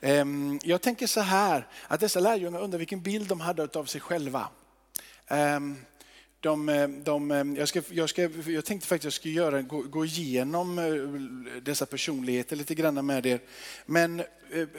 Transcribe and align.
Ehm, 0.00 0.58
jag 0.62 0.82
tänker 0.82 1.06
så 1.06 1.20
här, 1.20 1.66
att 1.88 2.00
dessa 2.00 2.20
lärjungar 2.20 2.60
undrar 2.60 2.78
vilken 2.78 3.02
bild 3.02 3.28
de 3.28 3.40
hade 3.40 3.68
av 3.78 3.84
sig 3.84 4.00
själva. 4.00 4.48
Ehm, 5.26 5.76
de, 6.40 6.68
ehm, 6.68 7.04
de, 7.04 7.56
jag, 7.58 7.68
ska, 7.68 7.82
jag, 7.90 8.10
ska, 8.10 8.22
jag 8.46 8.64
tänkte 8.64 8.88
faktiskt 8.88 8.92
att 8.92 9.04
jag 9.04 9.12
skulle 9.12 9.34
göra, 9.34 9.62
gå, 9.62 9.82
gå 9.82 10.04
igenom 10.04 10.78
eh, 10.78 11.62
dessa 11.62 11.86
personligheter 11.86 12.56
lite 12.56 12.74
grann 12.74 13.06
med 13.06 13.26
er. 13.26 13.40
Men 13.86 14.20
eh, 14.20 14.26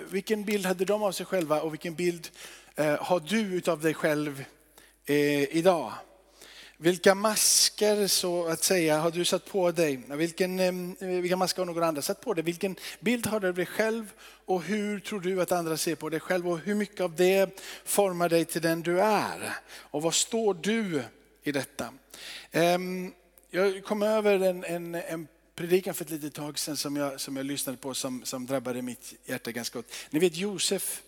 vilken 0.09 0.43
bild 0.43 0.65
hade 0.65 0.85
de 0.85 1.03
av 1.03 1.11
sig 1.11 1.25
själva 1.25 1.61
och 1.61 1.73
vilken 1.73 1.95
bild 1.95 2.29
eh, 2.75 3.03
har 3.03 3.19
du 3.19 3.71
av 3.71 3.81
dig 3.81 3.93
själv 3.93 4.45
idag? 5.49 5.93
Vilka 6.83 7.15
masker 7.15 8.07
så 8.07 8.47
att 8.47 8.63
säga 8.63 8.99
har 8.99 9.11
du 9.11 9.25
satt 9.25 9.45
på 9.45 9.71
dig? 9.71 10.03
Vilken, 10.07 10.59
eh, 10.59 11.07
vilka 11.07 11.35
masker 11.35 11.61
har 11.61 11.65
någon 11.65 11.83
annan 11.83 12.01
satt 12.01 12.21
på 12.21 12.33
dig? 12.33 12.43
Vilken 12.43 12.75
bild 12.99 13.27
har 13.27 13.39
du 13.39 13.47
av 13.47 13.53
dig 13.53 13.65
själv 13.65 14.13
och 14.45 14.63
hur 14.63 14.99
tror 14.99 15.19
du 15.19 15.41
att 15.41 15.51
andra 15.51 15.77
ser 15.77 15.95
på 15.95 16.09
dig 16.09 16.19
själv? 16.19 16.49
Och 16.49 16.59
hur 16.59 16.75
mycket 16.75 17.01
av 17.01 17.15
det 17.15 17.61
formar 17.85 18.29
dig 18.29 18.45
till 18.45 18.61
den 18.61 18.81
du 18.81 19.01
är? 19.01 19.57
Och 19.75 20.01
vad 20.01 20.13
står 20.13 20.53
du 20.53 21.03
i 21.43 21.51
detta? 21.51 21.93
Ehm, 22.51 23.13
jag 23.49 23.83
kom 23.83 24.03
över 24.03 24.39
en, 24.39 24.63
en, 24.63 24.95
en 24.95 25.27
predikan 25.55 25.93
för 25.93 26.05
ett 26.05 26.11
litet 26.11 26.33
tag 26.33 26.59
sedan 26.59 26.77
som 26.77 26.95
jag, 26.95 27.21
som 27.21 27.37
jag 27.37 27.45
lyssnade 27.45 27.77
på 27.77 27.93
som, 27.93 28.25
som 28.25 28.45
drabbade 28.45 28.81
mitt 28.81 29.13
hjärta 29.25 29.51
ganska 29.51 29.79
gott. 29.79 29.91
Ni 30.09 30.19
vet 30.19 30.35
Josef 30.35 31.01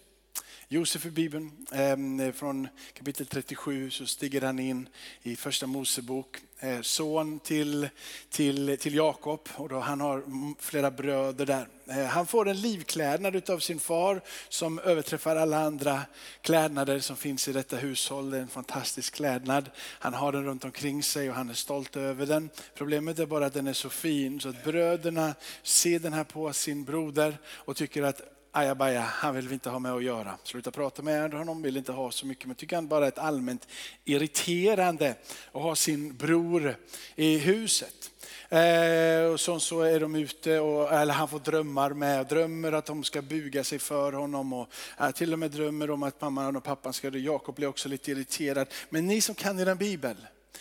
Josef 0.67 1.05
i 1.05 1.11
Bibeln, 1.11 1.51
ehm, 1.71 2.33
från 2.33 2.67
kapitel 2.93 3.25
37 3.25 3.89
så 3.89 4.05
stiger 4.05 4.41
han 4.41 4.59
in 4.59 4.89
i 5.21 5.35
första 5.35 5.67
Mosebok. 5.67 6.37
Eh, 6.59 6.81
son 6.81 7.39
till, 7.39 7.89
till, 8.29 8.77
till 8.79 8.95
Jakob 8.95 9.49
och 9.55 9.69
då 9.69 9.79
han 9.79 10.01
har 10.01 10.23
flera 10.61 10.91
bröder 10.91 11.45
där. 11.45 11.67
Eh, 11.87 12.05
han 12.05 12.27
får 12.27 12.49
en 12.49 12.61
livklädnad 12.61 13.49
av 13.49 13.59
sin 13.59 13.79
far 13.79 14.21
som 14.49 14.79
överträffar 14.79 15.35
alla 15.35 15.59
andra 15.59 16.01
klädnader 16.41 16.99
som 16.99 17.15
finns 17.15 17.47
i 17.47 17.53
detta 17.53 17.77
hushåll. 17.77 18.29
Det 18.29 18.37
är 18.37 18.41
en 18.41 18.47
fantastisk 18.47 19.15
klädnad. 19.15 19.69
Han 19.77 20.13
har 20.13 20.31
den 20.31 20.45
runt 20.45 20.65
omkring 20.65 21.03
sig 21.03 21.29
och 21.29 21.35
han 21.35 21.49
är 21.49 21.53
stolt 21.53 21.95
över 21.95 22.25
den. 22.25 22.49
Problemet 22.75 23.19
är 23.19 23.25
bara 23.25 23.45
att 23.45 23.53
den 23.53 23.67
är 23.67 23.73
så 23.73 23.89
fin 23.89 24.39
så 24.39 24.49
att 24.49 24.63
bröderna 24.63 25.35
ser 25.63 25.99
den 25.99 26.13
här 26.13 26.23
på 26.23 26.53
sin 26.53 26.83
broder 26.83 27.37
och 27.45 27.75
tycker 27.75 28.03
att 28.03 28.21
ajabaja, 28.55 29.01
han 29.01 29.35
vill 29.35 29.47
vi 29.47 29.53
inte 29.53 29.69
ha 29.69 29.79
med 29.79 29.91
att 29.91 30.03
göra. 30.03 30.37
Sluta 30.43 30.71
prata 30.71 31.01
med 31.01 31.33
honom, 31.33 31.61
vill 31.61 31.77
inte 31.77 31.91
ha 31.91 32.11
så 32.11 32.25
mycket. 32.25 32.45
Men 32.45 32.55
tycker 32.55 32.75
han 32.75 32.87
bara 32.87 33.05
är 33.05 33.07
ett 33.07 33.17
allmänt 33.17 33.67
irriterande 34.05 35.15
att 35.51 35.61
ha 35.61 35.75
sin 35.75 36.15
bror 36.15 36.75
i 37.15 37.37
huset. 37.37 38.11
Eh, 38.49 39.31
och 39.31 39.39
så, 39.39 39.59
så 39.59 39.81
är 39.81 39.99
de 39.99 40.15
ute, 40.15 40.59
och, 40.59 40.93
eller 40.93 41.13
han 41.13 41.27
får 41.27 41.39
drömmar 41.39 41.89
med, 41.89 42.27
drömmer 42.27 42.71
att 42.71 42.85
de 42.85 43.03
ska 43.03 43.21
buga 43.21 43.63
sig 43.63 43.79
för 43.79 44.13
honom 44.13 44.53
och 44.53 44.69
eh, 44.99 45.11
till 45.11 45.33
och 45.33 45.39
med 45.39 45.51
drömmer 45.51 45.91
om 45.91 46.03
att 46.03 46.21
mamman 46.21 46.55
och 46.55 46.63
pappan 46.63 46.93
ska 46.93 47.09
dö. 47.09 47.19
Jakob 47.19 47.55
blir 47.55 47.67
också 47.67 47.89
lite 47.89 48.11
irriterad. 48.11 48.67
Men 48.89 49.07
ni 49.07 49.21
som 49.21 49.35
kan 49.35 49.59
er 49.59 49.75
bibel, 49.75 50.15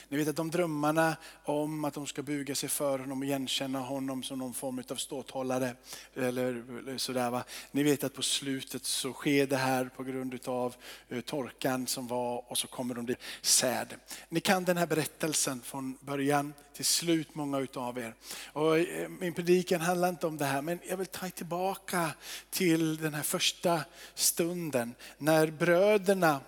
ni 0.08 0.16
vet 0.16 0.28
att 0.28 0.36
de 0.36 0.50
drömmarna 0.50 1.16
om 1.44 1.84
att 1.84 1.94
de 1.94 2.06
ska 2.06 2.22
buga 2.22 2.54
sig 2.54 2.68
för 2.68 2.98
honom 2.98 3.18
och 3.18 3.24
igenkänna 3.24 3.78
honom 3.78 4.22
som 4.22 4.38
någon 4.38 4.54
form 4.54 4.82
av 4.90 4.96
ståthållare. 4.96 5.74
Eller 6.14 6.98
sådär, 6.98 7.30
va? 7.30 7.44
Ni 7.70 7.82
vet 7.82 8.04
att 8.04 8.14
på 8.14 8.22
slutet 8.22 8.84
så 8.84 9.12
sker 9.12 9.46
det 9.46 9.56
här 9.56 9.84
på 9.84 10.02
grund 10.02 10.48
av 10.48 10.74
eh, 11.08 11.20
torkan 11.20 11.86
som 11.86 12.06
var 12.06 12.44
och 12.50 12.58
så 12.58 12.66
kommer 12.66 12.94
de 12.94 13.06
dit 13.06 13.18
säd. 13.42 13.94
Ni 14.28 14.40
kan 14.40 14.64
den 14.64 14.76
här 14.76 14.86
berättelsen 14.86 15.60
från 15.60 15.98
början 16.00 16.52
till 16.74 16.84
slut 16.84 17.34
många 17.34 17.58
utav 17.58 17.98
er. 17.98 18.14
Och 18.52 18.78
eh, 18.78 19.08
min 19.08 19.34
predikan 19.34 19.80
handlar 19.80 20.08
inte 20.08 20.26
om 20.26 20.36
det 20.36 20.44
här 20.44 20.62
men 20.62 20.78
jag 20.88 20.96
vill 20.96 21.06
ta 21.06 21.28
tillbaka 21.28 22.10
till 22.50 22.96
den 22.96 23.14
här 23.14 23.22
första 23.22 23.80
stunden 24.14 24.94
när 25.18 25.46
bröderna 25.46 26.40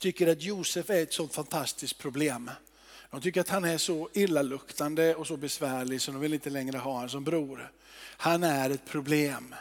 tycker 0.00 0.26
att 0.26 0.42
Josef 0.42 0.90
är 0.90 1.02
ett 1.02 1.12
sånt 1.12 1.34
fantastiskt 1.34 1.98
problem. 1.98 2.50
De 3.10 3.20
tycker 3.20 3.40
att 3.40 3.48
han 3.48 3.64
är 3.64 3.78
så 3.78 4.08
illaluktande 4.12 5.14
och 5.14 5.26
så 5.26 5.36
besvärlig 5.36 6.00
så 6.00 6.12
de 6.12 6.20
vill 6.20 6.34
inte 6.34 6.50
längre 6.50 6.78
ha 6.78 6.92
honom 6.92 7.08
som 7.08 7.24
bror. 7.24 7.72
Han 8.16 8.42
är 8.42 8.70
ett 8.70 8.84
problem. 8.84 9.54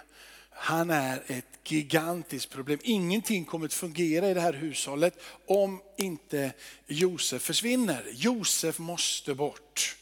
Han 0.50 0.90
är 0.90 1.24
ett 1.28 1.46
gigantiskt 1.68 2.50
problem. 2.50 2.80
Ingenting 2.84 3.46
kommer 3.46 3.66
att 3.66 3.74
fungera 3.74 4.30
i 4.30 4.34
det 4.34 4.42
här 4.42 4.54
hushållet 4.54 5.20
om 5.46 5.82
inte 5.98 6.52
Josef 6.88 7.42
försvinner. 7.42 8.06
Josef 8.14 8.80
måste 8.80 9.36
bort. 9.36 9.99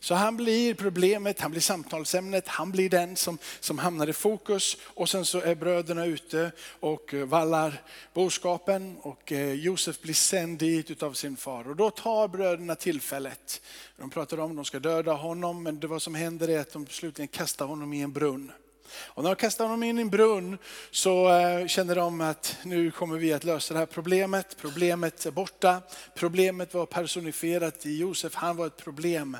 Så 0.00 0.14
han 0.14 0.36
blir 0.36 0.74
problemet, 0.74 1.40
han 1.40 1.50
blir 1.50 1.60
samtalsämnet, 1.60 2.48
han 2.48 2.70
blir 2.70 2.90
den 2.90 3.16
som, 3.16 3.38
som 3.60 3.78
hamnar 3.78 4.08
i 4.08 4.12
fokus. 4.12 4.76
Och 4.82 5.08
sen 5.08 5.24
så 5.24 5.40
är 5.40 5.54
bröderna 5.54 6.04
ute 6.06 6.52
och 6.80 7.14
eh, 7.14 7.24
vallar 7.24 7.82
boskapen 8.14 8.96
och 9.02 9.32
eh, 9.32 9.52
Josef 9.52 10.00
blir 10.00 10.14
sänd 10.14 10.58
dit 10.58 10.90
utav 10.90 11.12
sin 11.12 11.36
far. 11.36 11.68
Och 11.68 11.76
då 11.76 11.90
tar 11.90 12.28
bröderna 12.28 12.74
tillfället. 12.74 13.60
De 13.96 14.10
pratar 14.10 14.40
om 14.40 14.50
att 14.50 14.56
de 14.56 14.64
ska 14.64 14.78
döda 14.78 15.12
honom, 15.12 15.62
men 15.62 15.80
det 15.80 15.86
vad 15.86 16.02
som 16.02 16.14
händer 16.14 16.48
är 16.48 16.60
att 16.60 16.72
de 16.72 16.86
slutligen 16.86 17.28
kastar 17.28 17.66
honom 17.66 17.92
i 17.92 18.00
en 18.00 18.12
brunn. 18.12 18.52
Och 18.94 19.22
när 19.22 19.30
de 19.30 19.36
kastar 19.36 19.64
honom 19.64 19.82
in 19.82 19.98
i 19.98 20.02
en 20.02 20.10
brunn 20.10 20.58
så 20.90 21.28
kände 21.66 21.88
känner 21.88 22.00
de 22.00 22.20
att 22.20 22.56
nu 22.62 22.90
kommer 22.90 23.18
vi 23.18 23.32
att 23.32 23.44
lösa 23.44 23.74
det 23.74 23.80
här 23.80 23.86
problemet. 23.86 24.56
Problemet 24.60 25.26
är 25.26 25.30
borta. 25.30 25.82
Problemet 26.14 26.74
var 26.74 26.86
personifierat 26.86 27.86
i 27.86 27.98
Josef, 27.98 28.34
han 28.34 28.56
var 28.56 28.66
ett 28.66 28.76
problem. 28.76 29.36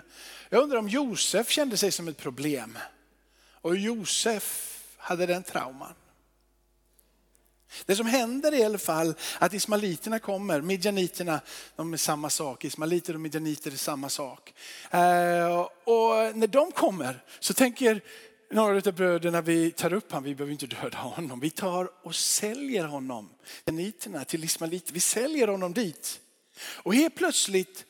Jag 0.48 0.62
undrar 0.62 0.78
om 0.78 0.88
Josef 0.88 1.50
kände 1.50 1.76
sig 1.76 1.92
som 1.92 2.08
ett 2.08 2.16
problem. 2.16 2.78
Och 3.62 3.76
Josef 3.76 4.78
hade 4.96 5.26
den 5.26 5.42
trauman. 5.42 5.94
Det 7.86 7.96
som 7.96 8.06
händer 8.06 8.52
är 8.52 8.56
i 8.56 8.64
alla 8.64 8.78
fall 8.78 9.14
att 9.38 9.54
ismaliterna 9.54 10.18
kommer, 10.18 10.60
midjaniterna, 10.60 11.40
de 11.76 11.92
är 11.92 11.96
samma 11.96 12.30
sak. 12.30 12.64
Ismaliter 12.64 13.14
och 13.14 13.20
midjaniter 13.20 13.70
är 13.70 13.76
samma 13.76 14.08
sak. 14.08 14.54
Eh, 14.90 15.60
och 15.84 16.36
när 16.36 16.46
de 16.46 16.72
kommer 16.72 17.24
så 17.40 17.54
tänker 17.54 18.00
några 18.50 18.76
av 18.76 18.94
bröderna, 18.94 19.40
vi 19.40 19.70
tar 19.70 19.92
upp 19.92 20.12
honom, 20.12 20.24
vi 20.24 20.34
behöver 20.34 20.52
inte 20.52 20.66
döda 20.66 20.98
honom. 20.98 21.40
Vi 21.40 21.50
tar 21.50 21.90
och 22.02 22.14
säljer 22.14 22.84
honom, 22.84 23.30
till 24.26 24.44
ismaeliter. 24.44 24.92
Vi 24.92 25.00
säljer 25.00 25.48
honom 25.48 25.72
dit. 25.72 26.20
Och 26.60 26.94
helt 26.94 27.14
plötsligt 27.14 27.84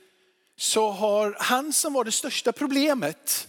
så 0.56 0.90
har 0.90 1.36
han 1.38 1.72
som 1.72 1.92
var 1.92 2.04
det 2.04 2.12
största 2.12 2.52
problemet 2.52 3.48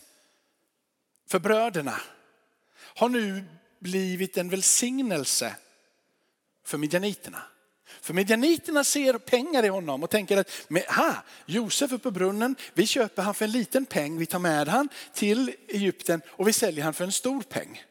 för 1.27 1.39
bröderna 1.39 2.01
har 2.73 3.09
nu 3.09 3.43
blivit 3.79 4.37
en 4.37 4.49
välsignelse 4.49 5.55
för 6.65 6.77
midjaniterna. 6.77 7.41
För 8.01 8.13
midjaniterna 8.13 8.83
ser 8.83 9.17
pengar 9.17 9.65
i 9.65 9.67
honom 9.67 10.03
och 10.03 10.09
tänker 10.09 10.37
att 10.37 10.51
ha, 10.87 11.15
Josef 11.45 11.91
uppe 11.91 12.03
på 12.03 12.11
brunnen, 12.11 12.55
vi 12.73 12.87
köper 12.87 13.23
han 13.23 13.33
för 13.33 13.45
en 13.45 13.51
liten 13.51 13.85
peng, 13.85 14.17
vi 14.17 14.25
tar 14.25 14.39
med 14.39 14.67
han 14.67 14.89
till 15.13 15.55
Egypten 15.67 16.21
och 16.27 16.47
vi 16.47 16.53
säljer 16.53 16.83
han 16.83 16.93
för 16.93 17.03
en 17.03 17.11
stor 17.11 17.41
peng. 17.41 17.83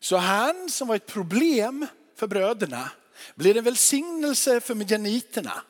Så 0.00 0.16
han 0.16 0.70
som 0.70 0.88
var 0.88 0.96
ett 0.96 1.06
problem 1.06 1.86
för 2.16 2.26
bröderna 2.26 2.90
blir 3.34 3.56
en 3.56 3.64
välsignelse 3.64 4.60
för 4.60 4.74
midjaniterna. 4.74 5.62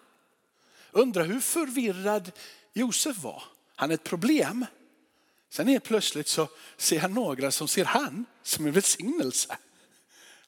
Undrar 0.93 1.25
hur 1.25 1.41
förvirrad 1.41 2.33
Josef 2.73 3.19
var. 3.19 3.43
Han 3.77 3.91
är 3.91 3.95
ett 3.95 4.05
problem. 4.05 4.67
Sen 5.51 5.69
är 5.69 5.79
plötsligt 5.79 6.29
så 6.29 6.49
ser 6.77 7.01
han 7.01 7.15
några 7.15 7.51
som 7.51 7.69
ser 7.69 7.85
han 7.85 8.27
som 8.43 8.67
en 8.67 8.73
välsignelse. 8.73 9.57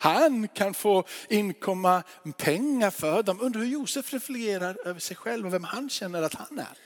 Han 0.02 0.48
kan 0.48 0.74
få 0.74 1.04
inkomma 1.28 2.02
pengar 2.36 2.90
för 2.90 3.22
dem. 3.22 3.40
Undrar 3.40 3.60
hur 3.60 3.68
Josef 3.68 4.12
reflekterar 4.12 4.86
över 4.86 5.00
sig 5.00 5.16
själv 5.16 5.46
och 5.46 5.54
vem 5.54 5.64
han 5.64 5.90
känner 5.90 6.22
att 6.22 6.34
han 6.34 6.58
är. 6.58 6.76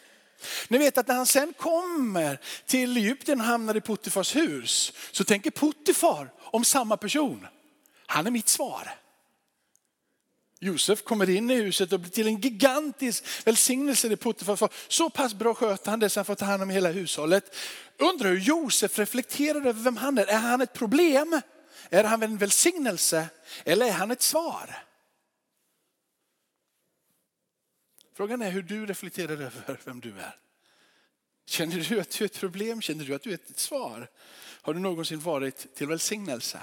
Ni 0.69 0.79
vet 0.79 0.99
att 0.99 1.09
när 1.09 1.15
han 1.15 1.27
sen 1.27 1.53
kommer 1.59 2.41
till 2.67 2.97
Egypten 2.97 3.41
och 3.41 3.47
hamnar 3.47 3.77
i 3.77 3.81
Puttifars 3.81 4.37
hus 4.37 4.93
så 5.11 5.25
tänker 5.25 5.51
Puttifar 5.51 6.33
om 6.39 6.65
samma 6.65 6.97
person. 6.97 7.47
Han 8.07 8.27
är 8.27 8.31
mitt 8.31 8.49
svar. 8.49 8.95
Josef 10.61 11.05
kommer 11.05 11.31
in 11.31 11.51
i 11.51 11.55
huset 11.55 11.93
och 11.93 12.01
blir 12.01 12.11
till 12.11 12.27
en 12.27 12.41
gigantisk 12.41 13.25
välsignelse 13.45 14.13
i 14.13 14.17
Puttifar. 14.17 14.71
Så 14.89 15.11
pass 15.11 15.35
bra 15.35 15.55
sköter 15.55 15.91
han 15.91 16.01
det 16.01 16.11
så 16.11 16.21
han 16.21 16.25
får 16.25 16.35
ta 16.35 16.45
hand 16.45 16.63
om 16.63 16.71
hela 16.71 16.91
hushållet. 16.91 17.57
Undrar 17.99 18.29
hur 18.31 18.41
Josef 18.41 18.99
reflekterar 18.99 19.61
över 19.61 19.83
vem 19.83 19.97
han 19.97 20.19
är. 20.19 20.27
Är 20.27 20.39
han 20.39 20.61
ett 20.61 20.73
problem? 20.73 21.41
Är 21.91 22.05
han 22.05 22.23
en 22.23 22.39
välsignelse? 22.39 23.29
Eller 23.65 23.87
är 23.87 23.93
han 23.93 24.11
ett 24.11 24.23
svar? 24.23 24.77
Frågan 28.15 28.43
är 28.43 28.51
hur 28.51 28.63
du 28.63 28.87
reflekterar 28.87 29.33
över 29.33 29.81
vem 29.85 30.01
du 30.01 30.11
är. 30.19 30.37
Känner 31.47 31.77
du 31.77 32.01
att 32.01 32.11
du 32.11 32.25
är 32.25 32.27
ett 32.27 32.41
problem? 32.41 32.83
Känner 32.83 33.05
du 33.05 33.15
att 33.15 33.23
du 33.23 33.31
är 33.31 33.35
ett 33.35 33.59
svar? 33.59 34.11
Har 34.63 34.75
du 34.75 34.81
någonsin 34.81 35.21
varit 35.21 35.75
till 35.75 35.87
välsignelse? 35.87 36.61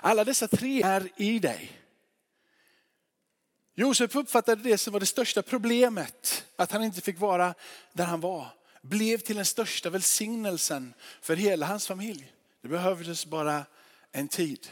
Alla 0.00 0.24
dessa 0.24 0.48
tre 0.48 0.82
är 0.82 1.08
i 1.16 1.38
dig. 1.38 1.80
Josef 3.74 4.16
uppfattade 4.16 4.62
det 4.62 4.78
som 4.78 4.92
var 4.92 5.00
det 5.00 5.06
största 5.06 5.42
problemet, 5.42 6.44
att 6.56 6.72
han 6.72 6.84
inte 6.84 7.00
fick 7.00 7.18
vara 7.18 7.54
där 7.92 8.04
han 8.04 8.20
var. 8.20 8.48
Blev 8.82 9.18
till 9.18 9.36
den 9.36 9.44
största 9.44 9.90
välsignelsen 9.90 10.94
för 11.20 11.36
hela 11.36 11.66
hans 11.66 11.86
familj. 11.86 12.32
Det 12.62 12.68
behövdes 12.68 13.26
bara 13.26 13.66
en 14.16 14.28
tid. 14.28 14.70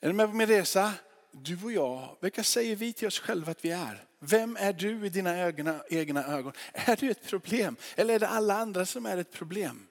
Är 0.00 0.08
du 0.08 0.12
med 0.12 0.28
på 0.28 0.36
min 0.36 0.46
resa? 0.46 0.92
Du 1.32 1.64
och 1.64 1.72
jag, 1.72 2.16
vilka 2.20 2.44
säger 2.44 2.76
vi 2.76 2.92
till 2.92 3.06
oss 3.06 3.18
själva 3.18 3.50
att 3.50 3.64
vi 3.64 3.70
är? 3.70 4.04
Vem 4.18 4.56
är 4.56 4.72
du 4.72 5.06
i 5.06 5.08
dina 5.08 5.46
egna, 5.46 5.84
egna 5.88 6.24
ögon? 6.24 6.52
Är 6.72 6.96
du 6.96 7.10
ett 7.10 7.26
problem? 7.26 7.76
Eller 7.96 8.14
är 8.14 8.18
det 8.18 8.28
alla 8.28 8.54
andra 8.54 8.86
som 8.86 9.06
är 9.06 9.16
ett 9.16 9.32
problem? 9.32 9.86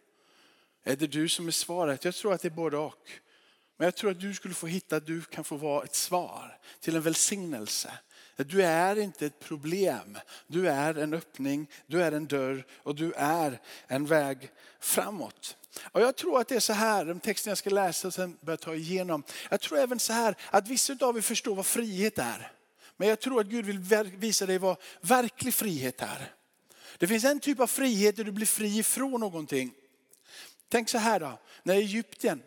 Är 0.83 0.95
det 0.95 1.07
du 1.07 1.29
som 1.29 1.47
är 1.47 1.51
svaret? 1.51 2.05
Jag 2.05 2.15
tror 2.15 2.33
att 2.33 2.41
det 2.41 2.47
är 2.47 2.49
både 2.49 2.77
och. 2.77 3.09
Men 3.77 3.85
jag 3.85 3.95
tror 3.95 4.11
att 4.11 4.19
du 4.19 4.33
skulle 4.33 4.53
få 4.53 4.67
hitta 4.67 4.95
att 4.95 5.05
du 5.05 5.21
kan 5.21 5.43
få 5.43 5.57
vara 5.57 5.83
ett 5.83 5.95
svar 5.95 6.59
till 6.79 6.95
en 6.95 7.01
välsignelse. 7.01 7.91
Du 8.35 8.63
är 8.63 8.95
inte 8.95 9.25
ett 9.25 9.39
problem. 9.39 10.17
Du 10.47 10.69
är 10.69 10.95
en 10.95 11.13
öppning, 11.13 11.69
du 11.87 12.03
är 12.03 12.11
en 12.11 12.25
dörr 12.25 12.65
och 12.83 12.95
du 12.95 13.13
är 13.13 13.61
en 13.87 14.05
väg 14.05 14.51
framåt. 14.79 15.57
Och 15.83 16.01
jag 16.01 16.15
tror 16.15 16.39
att 16.39 16.47
det 16.47 16.55
är 16.55 16.59
så 16.59 16.73
här, 16.73 17.05
de 17.05 17.19
texten 17.19 17.51
jag 17.51 17.57
ska 17.57 17.69
läsa 17.69 18.07
och 18.07 18.13
sen 18.13 18.37
börja 18.41 18.57
ta 18.57 18.75
igenom. 18.75 19.23
Jag 19.49 19.61
tror 19.61 19.77
även 19.77 19.99
så 19.99 20.13
här 20.13 20.35
att 20.49 20.67
vissa 20.67 20.93
av 21.01 21.17
er 21.17 21.21
förstår 21.21 21.55
vad 21.55 21.65
frihet 21.65 22.17
är. 22.17 22.51
Men 22.97 23.07
jag 23.09 23.19
tror 23.19 23.41
att 23.41 23.47
Gud 23.47 23.65
vill 23.65 23.79
visa 24.17 24.45
dig 24.45 24.57
vad 24.57 24.77
verklig 25.01 25.53
frihet 25.53 26.01
är. 26.01 26.31
Det 26.97 27.07
finns 27.07 27.23
en 27.23 27.39
typ 27.39 27.59
av 27.59 27.67
frihet 27.67 28.15
där 28.15 28.23
du 28.23 28.31
blir 28.31 28.45
fri 28.45 28.79
ifrån 28.79 29.19
någonting. 29.19 29.73
Tänk 30.69 30.89
så 30.89 30.97
här 30.97 31.19
då, 31.19 31.39
när 31.63 31.75
Egypten 31.75 32.43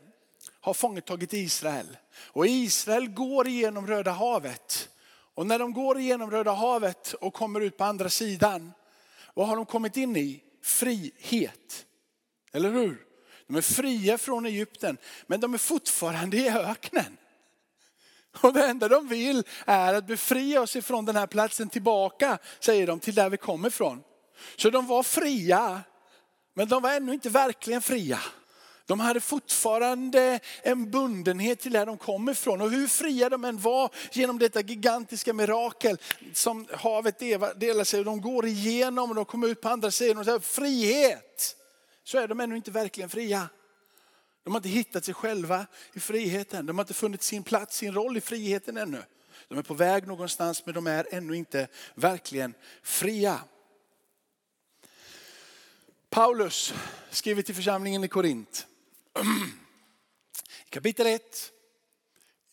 har 0.60 0.74
fångetagit 0.74 1.32
Israel 1.32 1.96
och 2.14 2.46
Israel 2.46 3.08
går 3.08 3.48
igenom 3.48 3.86
Röda 3.86 4.10
havet. 4.10 4.88
Och 5.34 5.46
när 5.46 5.58
de 5.58 5.72
går 5.72 5.98
igenom 5.98 6.30
Röda 6.30 6.52
havet 6.52 7.12
och 7.12 7.34
kommer 7.34 7.60
ut 7.60 7.76
på 7.76 7.84
andra 7.84 8.10
sidan, 8.10 8.72
vad 9.34 9.48
har 9.48 9.56
de 9.56 9.66
kommit 9.66 9.96
in 9.96 10.16
i? 10.16 10.42
Frihet. 10.62 11.86
Eller 12.52 12.70
hur? 12.70 13.07
De 13.48 13.56
är 13.56 13.60
fria 13.60 14.18
från 14.18 14.46
Egypten, 14.46 14.98
men 15.26 15.40
de 15.40 15.54
är 15.54 15.58
fortfarande 15.58 16.36
i 16.36 16.48
öknen. 16.48 17.16
Och 18.40 18.52
det 18.52 18.66
enda 18.66 18.88
de 18.88 19.08
vill 19.08 19.42
är 19.66 19.94
att 19.94 20.06
befria 20.06 20.60
oss 20.60 20.76
ifrån 20.76 21.04
den 21.04 21.16
här 21.16 21.26
platsen 21.26 21.68
tillbaka, 21.68 22.38
säger 22.60 22.86
de, 22.86 23.00
till 23.00 23.14
där 23.14 23.30
vi 23.30 23.36
kommer 23.36 23.68
ifrån. 23.68 24.02
Så 24.56 24.70
de 24.70 24.86
var 24.86 25.02
fria, 25.02 25.82
men 26.54 26.68
de 26.68 26.82
var 26.82 26.90
ännu 26.90 27.12
inte 27.12 27.30
verkligen 27.30 27.82
fria. 27.82 28.20
De 28.86 29.00
hade 29.00 29.20
fortfarande 29.20 30.40
en 30.62 30.90
bundenhet 30.90 31.60
till 31.60 31.72
där 31.72 31.86
de 31.86 31.98
kom 31.98 32.28
ifrån. 32.28 32.60
Och 32.60 32.70
hur 32.70 32.86
fria 32.86 33.28
de 33.28 33.44
än 33.44 33.58
var 33.58 33.90
genom 34.12 34.38
detta 34.38 34.60
gigantiska 34.60 35.32
mirakel 35.32 35.98
som 36.32 36.66
havet 36.72 37.18
delar 37.56 37.84
sig 37.84 37.98
och 37.98 38.06
de 38.06 38.20
går 38.20 38.46
igenom 38.46 39.10
och 39.10 39.16
de 39.16 39.24
kommer 39.24 39.48
ut 39.48 39.60
på 39.60 39.68
andra 39.68 39.90
sidan 39.90 40.18
och 40.18 40.24
säger 40.24 40.38
frihet. 40.38 41.57
Så 42.08 42.18
är 42.18 42.28
de 42.28 42.40
ännu 42.40 42.56
inte 42.56 42.70
verkligen 42.70 43.10
fria. 43.10 43.48
De 44.42 44.50
har 44.54 44.58
inte 44.58 44.68
hittat 44.68 45.04
sig 45.04 45.14
själva 45.14 45.66
i 45.92 46.00
friheten. 46.00 46.66
De 46.66 46.78
har 46.78 46.82
inte 46.84 46.94
funnit 46.94 47.22
sin 47.22 47.42
plats, 47.42 47.76
sin 47.76 47.94
roll 47.94 48.16
i 48.16 48.20
friheten 48.20 48.76
ännu. 48.76 49.02
De 49.48 49.58
är 49.58 49.62
på 49.62 49.74
väg 49.74 50.06
någonstans 50.06 50.66
men 50.66 50.74
de 50.74 50.86
är 50.86 51.06
ännu 51.10 51.36
inte 51.36 51.68
verkligen 51.94 52.54
fria. 52.82 53.40
Paulus 56.10 56.74
skriver 57.10 57.42
till 57.42 57.54
församlingen 57.54 58.04
i 58.04 58.08
Korint. 58.08 58.66
I 60.66 60.70
kapitel 60.70 61.06
1 61.06 61.52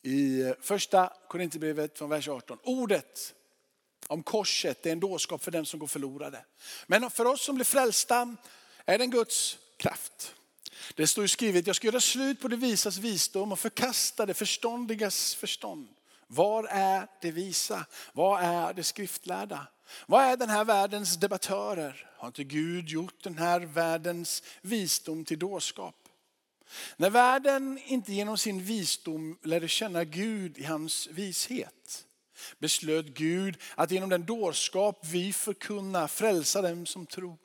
i 0.02 0.54
första 0.62 1.14
Korinthierbrevet 1.28 1.98
från 1.98 2.10
vers 2.10 2.28
18. 2.28 2.60
Ordet 2.64 3.34
om 4.08 4.24
korset 4.24 4.86
är 4.86 4.92
en 4.92 5.00
dårskap 5.00 5.44
för 5.44 5.52
dem 5.52 5.66
som 5.66 5.80
går 5.80 5.88
förlorade. 5.88 6.46
Men 6.88 7.10
för 7.10 7.26
oss 7.26 7.42
som 7.42 7.56
blir 7.56 7.66
frälsta 7.66 8.36
är 8.86 8.98
den 8.98 9.10
Guds 9.10 9.58
kraft. 9.78 10.36
Det 10.96 11.08
står 11.08 11.28
skrivet, 11.28 11.68
jag 11.68 11.76
ska 11.76 11.88
göra 11.88 12.00
slut 12.00 12.40
på 12.40 12.48
det 12.48 12.56
visas 12.56 12.98
visdom 12.98 13.52
och 13.52 13.60
förkasta 13.60 14.26
det 14.26 14.34
förståndigas 14.34 15.36
förstånd. 15.36 15.88
Var 16.28 16.64
är 16.64 17.08
det 17.22 17.32
visa? 17.32 17.86
Vad 18.14 18.44
är 18.44 18.74
det 18.74 18.84
skriftlärda? 18.84 19.68
Vad 20.08 20.24
är 20.24 20.38
den 20.38 20.50
här 20.50 20.66
världens 20.66 21.18
debattörer? 21.18 22.10
Har 22.18 22.28
inte 22.28 22.44
Gud 22.44 22.90
gjort 22.90 23.24
den 23.24 23.38
här 23.38 23.60
världens 23.60 24.44
visdom 24.62 25.26
till 25.26 25.40
dårskap? 25.40 25.96
När 26.98 27.10
världen 27.10 27.80
inte 27.86 28.14
genom 28.14 28.38
sin 28.38 28.64
visdom 28.64 29.38
lärde 29.44 29.68
känna 29.68 30.04
Gud 30.04 30.58
i 30.58 30.64
hans 30.64 31.08
vishet 31.08 32.06
beslöt 32.60 33.06
Gud 33.06 33.58
att 33.76 33.92
genom 33.92 34.10
den 34.10 34.26
dårskap 34.26 35.00
vi 35.02 35.34
förkunna 35.34 36.08
frälsa 36.08 36.62
dem 36.62 36.86
som 36.86 37.06
tror. 37.06 37.38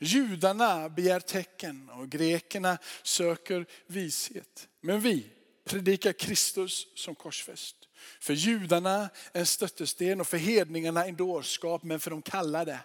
Judarna 0.00 0.88
begär 0.88 1.20
tecken 1.20 1.90
och 1.90 2.08
grekerna 2.08 2.78
söker 3.02 3.66
vishet. 3.86 4.68
Men 4.80 5.00
vi 5.00 5.26
predikar 5.64 6.12
Kristus 6.12 6.86
som 6.94 7.14
korsfäst. 7.14 7.76
För 8.20 8.34
judarna 8.34 9.08
en 9.32 9.46
stöttesten 9.46 10.20
och 10.20 10.26
för 10.26 10.36
hedningarna 10.36 11.06
en 11.06 11.16
dårskap, 11.16 11.82
men 11.82 12.00
för 12.00 12.10
de 12.10 12.22
kallade, 12.22 12.80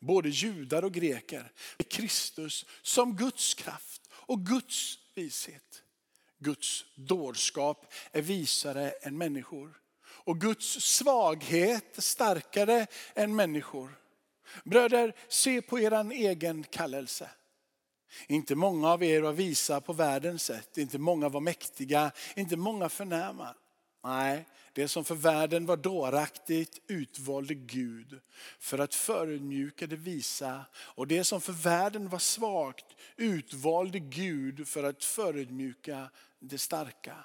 både 0.00 0.28
judar 0.28 0.84
och 0.84 0.94
greker, 0.94 1.52
Kristus 1.90 2.64
som 2.82 3.16
Guds 3.16 3.54
kraft 3.54 4.02
och 4.12 4.46
Guds 4.46 4.98
vishet. 5.14 5.82
Guds 6.38 6.84
dårskap 6.94 7.92
är 8.12 8.22
visare 8.22 8.90
än 8.90 9.18
människor. 9.18 9.80
Och 10.02 10.40
Guds 10.40 10.80
svaghet 10.80 11.98
är 11.98 12.02
starkare 12.02 12.86
än 13.14 13.36
människor. 13.36 13.98
Bröder, 14.64 15.14
se 15.28 15.62
på 15.62 15.80
er 15.80 16.12
egen 16.12 16.64
kallelse. 16.64 17.30
Inte 18.26 18.54
många 18.54 18.88
av 18.88 19.02
er 19.02 19.20
var 19.20 19.32
visa 19.32 19.80
på 19.80 19.92
världens 19.92 20.44
sätt, 20.44 20.78
inte 20.78 20.98
många 20.98 21.28
var 21.28 21.40
mäktiga, 21.40 22.12
inte 22.36 22.56
många 22.56 22.88
förnäma. 22.88 23.54
Nej, 24.04 24.46
det 24.72 24.88
som 24.88 25.04
för 25.04 25.14
världen 25.14 25.66
var 25.66 25.76
dåraktigt 25.76 26.78
utvalde 26.86 27.54
Gud 27.54 28.20
för 28.58 28.78
att 28.78 28.94
förödmjuka 28.94 29.86
det 29.86 29.96
visa. 29.96 30.64
Och 30.76 31.06
det 31.06 31.24
som 31.24 31.40
för 31.40 31.52
världen 31.52 32.08
var 32.08 32.18
svagt 32.18 32.86
utvalde 33.16 33.98
Gud 33.98 34.68
för 34.68 34.82
att 34.82 35.04
förödmjuka 35.04 36.10
det 36.38 36.58
starka. 36.58 37.16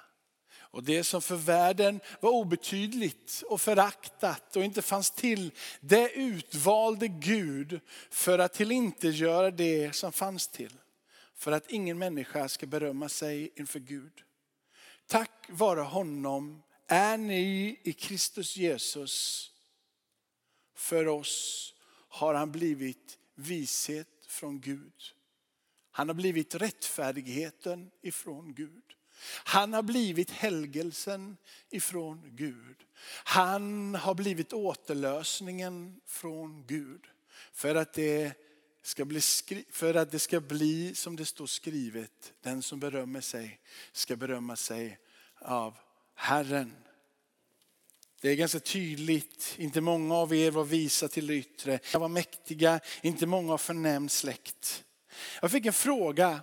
Och 0.72 0.84
det 0.84 1.04
som 1.04 1.22
för 1.22 1.36
världen 1.36 2.00
var 2.20 2.30
obetydligt 2.30 3.42
och 3.48 3.60
föraktat 3.60 4.56
och 4.56 4.64
inte 4.64 4.82
fanns 4.82 5.10
till, 5.10 5.50
det 5.80 6.12
utvalde 6.12 7.08
Gud 7.08 7.80
för 8.10 8.38
att 8.38 8.52
tillintetgöra 8.52 9.50
det 9.50 9.94
som 9.94 10.12
fanns 10.12 10.48
till. 10.48 10.72
För 11.34 11.52
att 11.52 11.70
ingen 11.70 11.98
människa 11.98 12.48
ska 12.48 12.66
berömma 12.66 13.08
sig 13.08 13.52
inför 13.56 13.80
Gud. 13.80 14.12
Tack 15.06 15.46
vare 15.48 15.80
honom 15.80 16.62
är 16.86 17.16
ni 17.16 17.80
i 17.82 17.92
Kristus 17.92 18.56
Jesus. 18.56 19.50
För 20.74 21.08
oss 21.08 21.74
har 22.08 22.34
han 22.34 22.52
blivit 22.52 23.18
vishet 23.34 24.26
från 24.28 24.60
Gud. 24.60 25.02
Han 25.90 26.08
har 26.08 26.14
blivit 26.14 26.54
rättfärdigheten 26.54 27.90
ifrån 28.02 28.54
Gud. 28.54 28.84
Han 29.24 29.72
har 29.72 29.82
blivit 29.82 30.30
helgelsen 30.30 31.36
ifrån 31.70 32.22
Gud. 32.36 32.76
Han 33.24 33.94
har 33.94 34.14
blivit 34.14 34.52
återlösningen 34.52 36.00
från 36.06 36.66
Gud. 36.66 37.06
För 37.52 37.74
att 37.74 37.92
det 37.92 38.32
ska 38.82 39.04
bli, 39.04 39.20
för 39.70 39.94
att 39.94 40.10
det 40.10 40.18
ska 40.18 40.40
bli 40.40 40.94
som 40.94 41.16
det 41.16 41.26
står 41.26 41.46
skrivet, 41.46 42.32
den 42.42 42.62
som 42.62 42.80
berömmer 42.80 43.20
sig 43.20 43.60
ska 43.92 44.16
berömma 44.16 44.56
sig 44.56 44.98
av 45.40 45.74
Herren. 46.14 46.76
Det 48.20 48.30
är 48.30 48.36
ganska 48.36 48.60
tydligt, 48.60 49.54
inte 49.58 49.80
många 49.80 50.14
av 50.14 50.34
er 50.34 50.50
var 50.50 50.64
visa 50.64 51.08
till 51.08 51.26
det 51.26 51.34
yttre. 51.34 51.78
Jag 51.92 52.00
var 52.00 52.08
mäktiga, 52.08 52.80
inte 53.02 53.26
många 53.26 53.52
av 53.52 53.58
förnäm 53.58 54.08
släkt. 54.08 54.84
Jag 55.40 55.50
fick 55.50 55.66
en 55.66 55.72
fråga, 55.72 56.40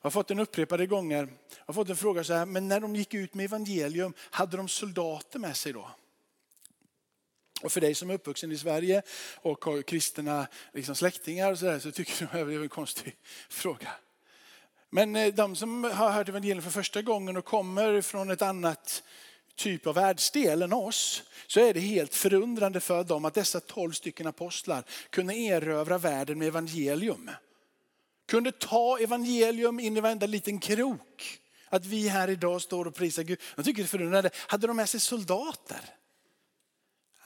jag 0.00 0.06
har 0.06 0.10
fått 0.10 0.28
den 0.28 0.40
upprepade 0.40 0.86
gånger. 0.86 1.28
Jag 1.48 1.64
har 1.66 1.74
fått 1.74 1.88
en 1.88 1.96
fråga 1.96 2.24
så 2.24 2.32
här, 2.32 2.46
men 2.46 2.68
när 2.68 2.80
de 2.80 2.96
gick 2.96 3.14
ut 3.14 3.34
med 3.34 3.44
evangelium, 3.44 4.14
hade 4.18 4.56
de 4.56 4.68
soldater 4.68 5.38
med 5.38 5.56
sig 5.56 5.72
då? 5.72 5.90
Och 7.62 7.72
för 7.72 7.80
dig 7.80 7.94
som 7.94 8.10
är 8.10 8.14
uppvuxen 8.14 8.52
i 8.52 8.58
Sverige 8.58 9.02
och 9.36 9.64
har 9.64 9.82
kristna 9.82 10.46
liksom 10.72 10.94
släktingar 10.94 11.52
och 11.52 11.58
så, 11.58 11.64
där, 11.64 11.78
så 11.78 11.90
tycker 11.90 12.18
du 12.18 12.24
att 12.24 12.32
det 12.48 12.54
är 12.54 12.62
en 12.62 12.68
konstig 12.68 13.16
fråga. 13.48 13.88
Men 14.90 15.16
eh, 15.16 15.34
de 15.34 15.56
som 15.56 15.84
har 15.84 16.10
hört 16.10 16.28
evangelium 16.28 16.62
för 16.62 16.70
första 16.70 17.02
gången 17.02 17.36
och 17.36 17.44
kommer 17.44 18.00
från 18.00 18.30
ett 18.30 18.42
annat 18.42 19.02
typ 19.56 19.86
av 19.86 19.94
världsdel 19.94 20.62
än 20.62 20.72
oss, 20.72 21.22
så 21.46 21.60
är 21.60 21.74
det 21.74 21.80
helt 21.80 22.14
förundrande 22.14 22.80
för 22.80 23.04
dem 23.04 23.24
att 23.24 23.34
dessa 23.34 23.60
tolv 23.60 23.92
stycken 23.92 24.26
apostlar 24.26 24.84
kunde 25.10 25.34
erövra 25.34 25.98
världen 25.98 26.38
med 26.38 26.48
evangelium. 26.48 27.30
Kunde 28.30 28.52
ta 28.52 28.98
evangelium 28.98 29.80
in 29.80 29.96
i 29.96 30.00
varenda 30.00 30.26
liten 30.26 30.58
krok. 30.58 31.38
Att 31.68 31.86
vi 31.86 32.08
här 32.08 32.30
idag 32.30 32.62
står 32.62 32.84
och 32.86 32.94
prisar 32.94 33.22
Gud. 33.22 33.40
Jag 33.56 33.64
tycker 33.64 33.82
det 33.82 33.86
är 33.86 33.88
förundrande. 33.88 34.30
Hade 34.34 34.66
de 34.66 34.76
med 34.76 34.88
sig 34.88 35.00
soldater? 35.00 35.80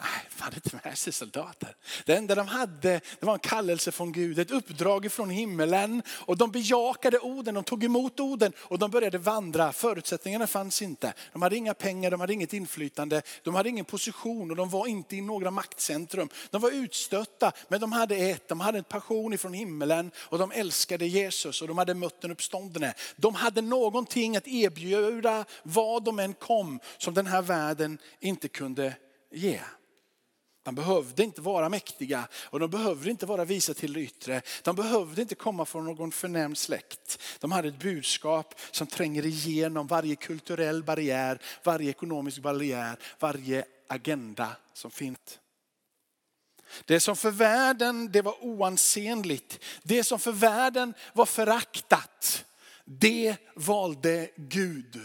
Nej, 0.01 0.29
de 0.37 0.43
hade 0.43 0.57
inte 0.57 0.81
med 0.85 0.99
sig 0.99 1.13
soldater. 1.13 1.77
Det 2.07 2.17
enda 2.17 2.35
de 2.35 2.49
hade 2.49 3.01
det 3.21 3.27
var 3.27 3.33
en 3.33 3.39
kallelse 3.39 3.93
från 3.93 4.13
Gud, 4.13 4.39
ett 4.39 4.51
uppdrag 4.51 5.13
från 5.13 5.31
himmelen. 5.31 6.03
Och 6.09 6.37
de 6.37 6.51
bejakade 6.51 7.19
orden, 7.19 7.55
de 7.55 7.65
tog 7.65 7.85
emot 7.85 8.21
orden 8.21 8.53
och 8.59 8.79
de 8.79 8.91
började 8.91 9.19
vandra. 9.19 9.73
Förutsättningarna 9.73 10.47
fanns 10.47 10.83
inte. 10.83 11.13
De 11.33 11.43
hade 11.43 11.57
inga 11.57 11.75
pengar, 11.75 12.11
de 12.11 12.21
hade 12.21 12.33
inget 12.33 12.53
inflytande, 12.53 13.23
de 13.43 13.55
hade 13.55 13.69
ingen 13.69 13.85
position 13.85 14.51
och 14.51 14.57
de 14.57 14.69
var 14.69 14.87
inte 14.87 15.17
i 15.17 15.21
några 15.21 15.51
maktcentrum. 15.51 16.29
De 16.51 16.63
var 16.63 16.71
utstötta, 16.71 17.53
men 17.69 17.81
de 17.81 17.93
hade 17.93 18.17
ett, 18.17 18.49
de 18.49 18.61
hade 18.61 18.79
en 18.79 18.85
passion 18.85 19.33
ifrån 19.33 19.53
himmelen 19.53 20.11
och 20.17 20.39
de 20.39 20.53
älskade 20.53 21.07
Jesus 21.07 21.63
och 21.63 21.69
de 21.69 21.79
hade 21.79 21.95
mött 21.95 22.21
den 22.21 22.31
uppståndne. 22.31 22.95
De 23.17 23.35
hade 23.35 23.61
någonting 23.61 24.37
att 24.37 24.49
erbjuda 24.49 25.45
vad 25.63 26.05
de 26.05 26.19
än 26.19 26.35
kom 26.35 26.81
som 26.99 27.15
den 27.15 27.27
här 27.27 27.43
världen 27.43 27.99
inte 28.21 28.49
kunde 28.49 28.97
ge. 29.31 29.61
De 30.65 30.75
behövde 30.75 31.23
inte 31.25 31.41
vara 31.41 31.69
mäktiga 31.69 32.29
och 32.35 32.61
de 32.61 32.71
behövde 32.71 33.11
inte 33.11 33.27
vara 33.27 33.45
visa 33.45 33.75
till 33.75 33.93
det 33.93 34.01
yttre. 34.01 34.43
De 34.63 34.77
behövde 34.77 35.23
inte 35.23 35.35
komma 35.35 35.65
från 35.65 35.85
någon 35.85 36.13
förnäm 36.13 36.55
släkt. 36.55 37.23
De 37.41 37.53
hade 37.53 37.69
ett 37.69 37.79
budskap 37.79 38.55
som 38.71 38.87
tränger 38.87 39.27
igenom 39.27 39.87
varje 39.87 40.17
kulturell 40.17 40.83
barriär, 40.83 41.39
varje 41.65 41.91
ekonomisk 41.91 42.39
barriär, 42.39 42.97
varje 43.19 43.65
agenda 43.89 44.57
som 44.73 44.91
finns. 44.91 45.39
Det 46.85 47.01
som 47.01 47.17
för 47.17 47.31
världen 47.31 48.13
det 48.13 48.23
var 48.23 48.45
oansenligt, 48.45 49.65
det 49.83 50.05
som 50.05 50.19
för 50.19 50.33
världen 50.33 50.95
var 51.13 51.27
föraktat, 51.27 52.45
det 52.85 53.37
valde 53.55 54.31
Gud. 54.37 55.01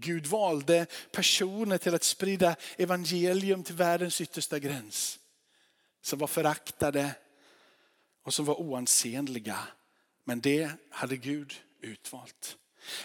Gud 0.00 0.26
valde 0.26 0.86
personer 1.12 1.78
till 1.78 1.94
att 1.94 2.04
sprida 2.04 2.56
evangelium 2.76 3.64
till 3.64 3.74
världens 3.74 4.20
yttersta 4.20 4.58
gräns. 4.58 5.18
Som 6.02 6.18
var 6.18 6.26
föraktade 6.26 7.14
och 8.24 8.34
som 8.34 8.44
var 8.44 8.60
oansenliga. 8.60 9.58
Men 10.24 10.40
det 10.40 10.70
hade 10.90 11.16
Gud 11.16 11.54
utvalt. 11.80 12.56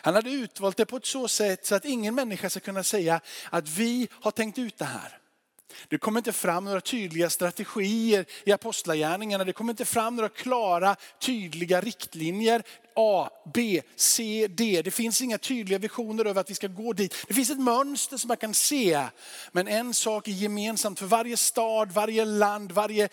Han 0.02 0.16
hade 0.16 0.30
utvalt 0.32 0.78
det 0.78 0.86
på 0.86 0.98
ett 0.98 1.06
så 1.06 1.28
sätt 1.28 1.66
så 1.66 1.76
att 1.76 1.86
ingen 1.86 2.16
människa 2.16 2.50
ska 2.50 2.60
kunna 2.60 2.84
säga 2.84 3.22
att 3.50 3.70
vi 3.70 4.08
har 4.12 4.32
tänkt 4.32 4.58
ut 4.58 4.78
det 4.78 4.86
här. 4.86 5.21
Det 5.88 5.98
kommer 5.98 6.20
inte 6.20 6.32
fram 6.32 6.66
några 6.66 6.82
tydliga 6.82 7.30
strategier 7.30 8.26
i 8.44 8.52
apostlagärningarna. 8.52 9.44
Det 9.44 9.54
kommer 9.54 9.74
inte 9.74 9.86
fram 9.86 10.16
några 10.16 10.30
klara, 10.30 10.96
tydliga 11.20 11.82
riktlinjer. 11.82 12.64
A, 12.96 13.30
B, 13.54 13.82
C, 13.96 14.48
D. 14.50 14.82
Det 14.84 14.92
finns 14.92 15.22
inga 15.22 15.38
tydliga 15.38 15.80
visioner 15.80 16.26
över 16.26 16.42
att 16.42 16.50
vi 16.50 16.56
ska 16.56 16.68
gå 16.68 16.94
dit. 16.94 17.16
Det 17.28 17.34
finns 17.34 17.50
ett 17.50 17.60
mönster 17.60 18.18
som 18.18 18.28
man 18.28 18.38
kan 18.38 18.54
se. 18.54 19.08
Men 19.52 19.68
en 19.68 19.94
sak 19.94 20.28
är 20.28 20.32
gemensamt 20.32 21.00
för 21.00 21.06
varje 21.06 21.38
stad, 21.38 21.92
varje 21.92 22.26
land, 22.26 22.72
varje 22.72 23.10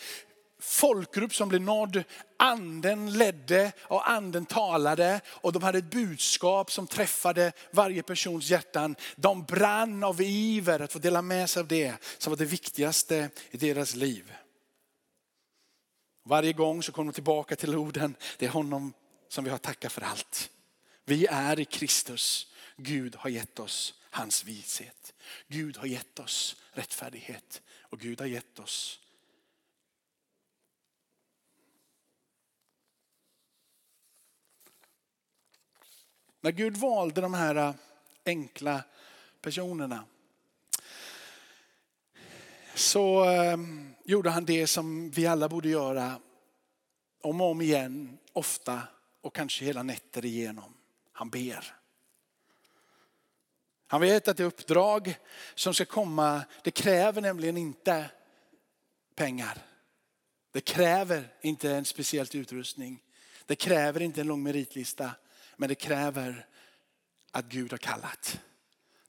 folkgrupp 0.61 1.35
som 1.35 1.49
blev 1.49 1.61
nådd. 1.61 2.05
Anden 2.37 3.13
ledde 3.13 3.73
och 3.81 4.11
anden 4.11 4.47
talade 4.47 5.21
och 5.27 5.53
de 5.53 5.63
hade 5.63 5.79
ett 5.79 5.91
budskap 5.91 6.73
som 6.73 6.87
träffade 6.87 7.53
varje 7.71 8.03
persons 8.03 8.51
hjärtan. 8.51 8.97
De 9.17 9.45
brann 9.45 10.05
av 10.05 10.21
iver 10.21 10.81
att 10.81 10.93
få 10.93 10.99
dela 10.99 11.23
med 11.23 11.51
sig 11.51 11.61
av 11.61 11.67
det 11.67 11.95
som 12.19 12.31
var 12.31 12.39
det 12.39 12.45
viktigaste 12.45 13.31
i 13.51 13.57
deras 13.57 13.95
liv. 13.95 14.33
Varje 16.25 16.53
gång 16.53 16.83
så 16.83 16.93
kommer 16.93 17.13
de 17.13 17.15
tillbaka 17.15 17.57
till 17.57 17.77
orden, 17.77 18.17
det 18.39 18.47
är 18.47 18.51
honom 18.51 18.93
som 19.29 19.45
vi 19.45 19.51
har 19.51 19.59
tackat 19.59 19.93
för 19.93 20.03
allt. 20.03 20.51
Vi 21.05 21.27
är 21.27 21.61
i 21.61 21.65
Kristus. 21.65 22.47
Gud 22.77 23.17
har 23.17 23.31
gett 23.31 23.59
oss 23.59 23.95
hans 24.11 24.45
vishet. 24.45 25.15
Gud 25.49 25.77
har 25.77 25.87
gett 25.87 26.19
oss 26.19 26.57
rättfärdighet 26.73 27.63
och 27.81 28.01
Gud 28.01 28.21
har 28.21 28.27
gett 28.27 28.59
oss 28.59 29.01
När 36.41 36.51
Gud 36.51 36.77
valde 36.77 37.21
de 37.21 37.35
här 37.35 37.55
äh, 37.55 37.75
enkla 38.25 38.85
personerna 39.41 40.05
så 42.75 43.25
ähm, 43.25 43.95
gjorde 44.05 44.31
han 44.31 44.45
det 44.45 44.67
som 44.67 45.11
vi 45.11 45.27
alla 45.27 45.49
borde 45.49 45.69
göra 45.69 46.21
om 47.23 47.41
och 47.41 47.51
om 47.51 47.61
igen, 47.61 48.19
ofta 48.33 48.83
och 49.21 49.35
kanske 49.35 49.65
hela 49.65 49.83
nätter 49.83 50.25
igenom. 50.25 50.75
Han 51.13 51.31
ber. 51.31 51.75
Han 53.87 54.01
vet 54.01 54.29
att 54.29 54.37
det 54.37 54.45
uppdrag 54.45 55.19
som 55.55 55.75
ska 55.75 55.85
komma, 55.85 56.43
det 56.63 56.71
kräver 56.71 57.21
nämligen 57.21 57.57
inte 57.57 58.11
pengar. 59.15 59.59
Det 60.53 60.61
kräver 60.61 61.35
inte 61.41 61.71
en 61.71 61.85
speciell 61.85 62.29
utrustning. 62.33 63.03
Det 63.47 63.57
kräver 63.57 64.03
inte 64.03 64.21
en 64.21 64.27
lång 64.27 64.43
meritlista. 64.43 65.11
Men 65.61 65.69
det 65.69 65.75
kräver 65.75 66.47
att 67.31 67.45
Gud 67.49 67.71
har 67.71 67.79
kallat. 67.79 68.41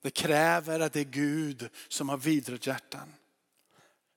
Det 0.02 0.12
kräver 0.12 0.80
att 0.80 0.94
det 0.94 1.00
är 1.00 1.04
Gud 1.04 1.70
som 1.88 2.10
har 2.10 2.18
vidrört 2.18 2.68
hjärtan. 2.68 3.14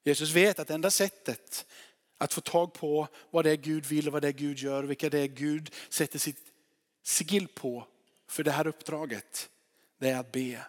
Jesus 0.04 0.30
vet 0.30 0.58
att 0.58 0.70
enda 0.70 0.90
sättet 0.90 1.66
att 2.18 2.32
få 2.32 2.40
tag 2.40 2.72
på 2.72 3.08
vad 3.30 3.44
det 3.44 3.50
är 3.50 3.56
Gud 3.56 3.86
vill 3.86 4.06
och 4.06 4.12
vad 4.12 4.22
det 4.22 4.28
är 4.28 4.32
Gud 4.32 4.58
gör, 4.58 4.82
vilka 4.82 5.10
det 5.10 5.18
är 5.18 5.26
Gud 5.26 5.74
sätter 5.88 6.18
sitt 6.18 6.52
sigill 7.02 7.48
på 7.48 7.86
för 8.28 8.42
det 8.42 8.50
här 8.50 8.66
uppdraget, 8.66 9.50
det 9.98 10.10
är 10.10 10.18
att 10.18 10.32
be. 10.32 10.66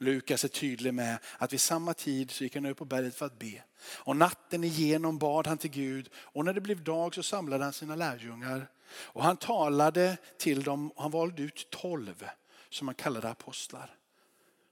Lukas 0.00 0.44
är 0.44 0.48
tydlig 0.48 0.94
med 0.94 1.18
att 1.38 1.52
vid 1.52 1.60
samma 1.60 1.94
tid 1.94 2.30
så 2.30 2.44
gick 2.44 2.54
han 2.54 2.66
upp 2.66 2.78
på 2.78 2.84
berget 2.84 3.14
för 3.14 3.26
att 3.26 3.38
be. 3.38 3.62
Och 3.82 4.16
natten 4.16 4.64
igenom 4.64 5.18
bad 5.18 5.46
han 5.46 5.58
till 5.58 5.70
Gud 5.70 6.10
och 6.14 6.44
när 6.44 6.52
det 6.52 6.60
blev 6.60 6.84
dag 6.84 7.14
så 7.14 7.22
samlade 7.22 7.64
han 7.64 7.72
sina 7.72 7.96
lärjungar. 7.96 8.70
Och 8.92 9.22
han 9.22 9.36
talade 9.36 10.16
till 10.38 10.62
dem 10.62 10.90
och 10.90 11.02
han 11.02 11.10
valde 11.10 11.42
ut 11.42 11.70
tolv 11.70 12.24
som 12.68 12.88
han 12.88 12.94
kallade 12.94 13.28
apostlar. 13.28 13.96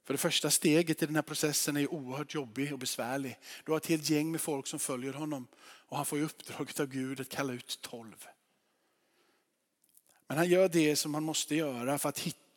För 0.05 0.15
det 0.15 0.19
första 0.19 0.51
steget 0.51 1.03
i 1.03 1.07
den 1.07 1.15
här 1.15 1.23
processen 1.23 1.77
är 1.77 1.93
oerhört 1.93 2.35
jobbig 2.35 2.73
och 2.73 2.79
besvärlig. 2.79 3.39
Du 3.65 3.73
har 3.73 3.77
ett 3.77 3.87
helt 3.87 4.11
gäng 4.11 4.33
med 4.33 4.41
folk 4.41 4.67
som 4.67 4.79
följer 4.79 5.13
honom 5.13 5.47
och 5.61 5.97
han 5.97 6.07
får 6.07 6.19
i 6.19 6.23
uppdraget 6.23 6.81
av 6.81 6.87
Gud 6.87 7.21
att 7.21 7.29
kalla 7.29 7.53
ut 7.53 7.79
tolv. 7.81 8.27
Men 10.29 10.39
han 10.39 10.49
gör 10.49 10.69
det 10.69 10.97
som 10.97 11.15
han 11.15 11.23
måste 11.23 11.55
göra 11.55 11.99
för 11.99 12.09
att 12.09 12.19
hitta 12.19 12.48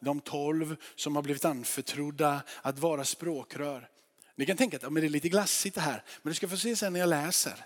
de 0.00 0.20
tolv 0.20 0.76
som 0.94 1.16
har 1.16 1.22
blivit 1.22 1.44
anförtrodda 1.44 2.42
att 2.62 2.78
vara 2.78 3.04
språkrör. 3.04 3.88
Ni 4.34 4.46
kan 4.46 4.56
tänka 4.56 4.76
att 4.76 4.94
det 4.94 5.00
är 5.00 5.08
lite 5.08 5.28
glassigt 5.28 5.74
det 5.74 5.80
här, 5.80 6.04
men 6.22 6.30
du 6.30 6.34
ska 6.34 6.48
få 6.48 6.56
se 6.56 6.76
sen 6.76 6.92
när 6.92 7.00
jag 7.00 7.08
läser. 7.08 7.64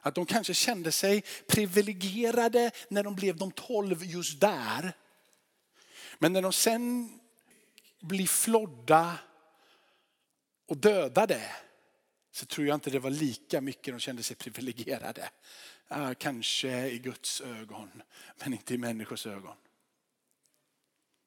Att 0.00 0.14
de 0.14 0.26
kanske 0.26 0.54
kände 0.54 0.92
sig 0.92 1.24
privilegierade 1.46 2.70
när 2.88 3.02
de 3.02 3.14
blev 3.14 3.36
de 3.36 3.50
tolv 3.50 4.04
just 4.04 4.40
där. 4.40 4.92
Men 6.18 6.32
när 6.32 6.42
de 6.42 6.52
sen 6.52 7.18
blir 8.00 8.26
flodda 8.26 9.18
och 10.66 10.76
dödade 10.76 11.50
så 12.32 12.46
tror 12.46 12.66
jag 12.66 12.74
inte 12.74 12.90
det 12.90 12.98
var 12.98 13.10
lika 13.10 13.60
mycket 13.60 13.94
de 13.94 14.00
kände 14.00 14.22
sig 14.22 14.36
privilegierade. 14.36 15.30
Kanske 16.18 16.88
i 16.88 16.98
Guds 16.98 17.40
ögon, 17.40 18.02
men 18.36 18.52
inte 18.52 18.74
i 18.74 18.78
människors 18.78 19.26
ögon. 19.26 19.56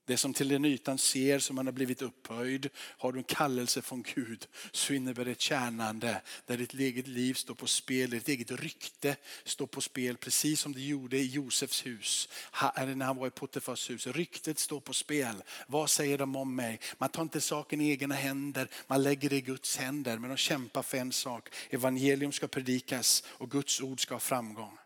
Det 0.08 0.18
som 0.18 0.34
till 0.34 0.48
den 0.48 0.66
ytan 0.66 0.98
ser 0.98 1.40
som 1.40 1.56
man 1.56 1.66
har 1.68 1.74
blivit 1.74 2.02
upphöjd, 2.02 2.70
har 2.78 3.12
du 3.12 3.18
en 3.18 3.24
kallelse 3.24 3.82
från 3.82 4.04
Gud 4.16 4.48
så 4.72 4.94
innebär 4.94 5.26
det 5.26 5.32
ett 5.32 5.42
tjänande 5.42 6.22
där 6.46 6.58
ditt 6.58 6.74
eget 6.74 7.08
liv 7.08 7.34
står 7.34 7.54
på 7.54 7.68
spel, 7.68 8.10
ditt 8.10 8.28
eget 8.28 8.52
rykte 8.52 9.16
står 9.44 9.68
på 9.68 9.82
spel 9.82 10.18
precis 10.18 10.60
som 10.60 10.74
det 10.74 10.82
gjorde 10.82 11.18
i 11.18 11.26
Josefs 11.26 11.86
hus, 11.86 12.30
eller 12.76 12.96
när 12.96 13.06
han 13.06 13.18
var 13.18 13.28
i 13.28 13.30
Potifars 13.30 13.90
hus. 13.90 14.08
Ryktet 14.08 14.60
står 14.60 14.80
på 14.80 14.94
spel. 14.94 15.44
Vad 15.68 15.90
säger 15.90 16.18
de 16.18 16.36
om 16.36 16.56
mig? 16.56 16.80
Man 16.98 17.10
tar 17.10 17.22
inte 17.22 17.42
saken 17.42 17.82
i 17.82 17.90
egna 17.90 18.16
händer, 18.16 18.70
man 18.88 19.04
lägger 19.04 19.30
det 19.30 19.36
i 19.36 19.42
Guds 19.42 19.78
händer. 19.78 20.18
Men 20.18 20.30
de 20.30 20.38
kämpar 20.38 20.84
för 20.84 20.98
en 20.98 21.12
sak, 21.12 21.50
evangelium 21.70 22.32
ska 22.32 22.48
predikas 22.48 23.24
och 23.28 23.52
Guds 23.52 23.82
ord 23.82 24.02
ska 24.02 24.16
ha 24.16 24.20
framgång. 24.20 24.78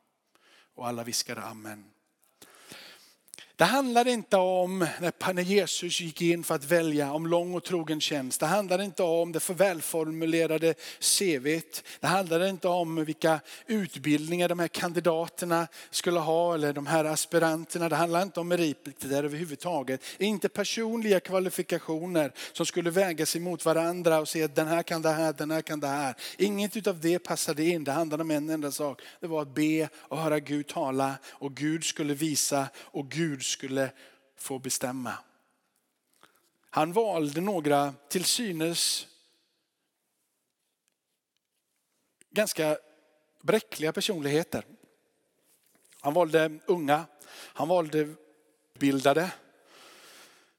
Och 0.75 0.87
alla 0.87 1.03
viskade 1.03 1.41
amen. 1.41 1.91
Det 3.61 3.65
handlar 3.65 4.07
inte 4.07 4.37
om 4.37 4.87
när 5.33 5.41
Jesus 5.41 6.01
gick 6.01 6.21
in 6.21 6.43
för 6.43 6.55
att 6.55 6.63
välja 6.63 7.13
om 7.13 7.27
lång 7.27 7.53
och 7.53 7.63
trogen 7.63 8.01
tjänst. 8.01 8.39
Det 8.39 8.45
handlar 8.45 8.81
inte 8.81 9.03
om 9.03 9.31
det 9.31 9.39
för 9.39 9.53
välformulerade 9.53 10.73
CVt. 10.99 11.83
Det 11.99 12.07
handlar 12.07 12.47
inte 12.47 12.67
om 12.67 13.05
vilka 13.05 13.39
utbildningar 13.67 14.49
de 14.49 14.59
här 14.59 14.67
kandidaterna 14.67 15.67
skulle 15.91 16.19
ha 16.19 16.53
eller 16.53 16.73
de 16.73 16.87
här 16.87 17.05
aspiranterna. 17.05 17.89
Det 17.89 17.95
handlar 17.95 18.21
inte 18.21 18.39
om 18.39 18.47
meriter 18.47 19.23
överhuvudtaget. 19.23 20.01
Inte 20.17 20.49
personliga 20.49 21.19
kvalifikationer 21.19 22.33
som 22.53 22.65
skulle 22.65 22.89
vägas 22.89 23.35
emot 23.35 23.65
varandra 23.65 24.19
och 24.19 24.27
se 24.27 24.43
att 24.43 24.55
den 24.55 24.67
här 24.67 24.83
kan 24.83 25.01
det 25.01 25.11
här, 25.11 25.33
den 25.33 25.51
här 25.51 25.61
kan 25.61 25.79
det 25.79 25.87
här. 25.87 26.15
Inget 26.37 26.87
av 26.87 26.99
det 26.99 27.19
passade 27.19 27.63
in. 27.63 27.83
Det 27.83 27.91
handlade 27.91 28.23
om 28.23 28.31
en 28.31 28.49
enda 28.49 28.71
sak. 28.71 29.01
Det 29.19 29.27
var 29.27 29.41
att 29.41 29.55
be 29.55 29.89
och 29.95 30.17
höra 30.17 30.39
Gud 30.39 30.67
tala 30.67 31.13
och 31.29 31.55
Gud 31.55 31.83
skulle 31.83 32.13
visa 32.13 32.67
och 32.75 33.09
Gud 33.09 33.50
skulle 33.51 33.91
få 34.37 34.59
bestämma. 34.59 35.13
Han 36.69 36.93
valde 36.93 37.41
några 37.41 37.93
till 38.09 38.25
synes 38.25 39.07
ganska 42.29 42.77
bräckliga 43.41 43.93
personligheter. 43.93 44.65
Han 46.01 46.13
valde 46.13 46.59
unga, 46.65 47.05
han 47.31 47.67
valde 47.67 48.15
bildade, 48.79 49.31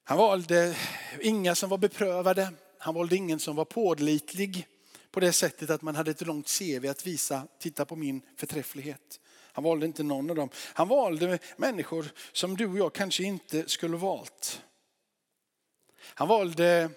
Han 0.05 0.19
valde 0.19 0.77
inga 1.21 1.55
som 1.55 1.71
var 1.71 1.79
beprövade, 1.79 2.53
han 2.79 2.95
valde 2.95 3.17
ingen 3.17 3.39
som 3.39 3.57
var 3.57 3.65
pålitlig 3.65 4.67
på 5.11 5.21
det 5.21 5.33
sättet 5.33 5.71
att 5.71 5.83
man 5.83 5.97
hade 5.97 6.11
ett 6.11 6.27
långt 6.27 6.59
CV 6.59 6.87
att 6.87 7.07
visa, 7.07 7.47
titta 7.59 7.85
på 7.85 7.97
min 7.97 8.23
förträfflighet. 8.37 9.21
Han 9.53 9.65
valde 9.65 9.87
inte 9.87 10.03
någon 10.03 10.31
av 10.31 10.37
dem. 10.37 10.49
Han 10.57 10.89
valde 10.89 11.39
människor 11.57 12.13
som 12.33 12.57
du 12.57 12.67
och 12.67 12.79
jag 12.79 12.93
kanske 12.93 13.25
inte 13.25 13.69
skulle 13.69 13.97
valt. 13.97 14.63
Han 16.01 16.29
valde 16.29 16.91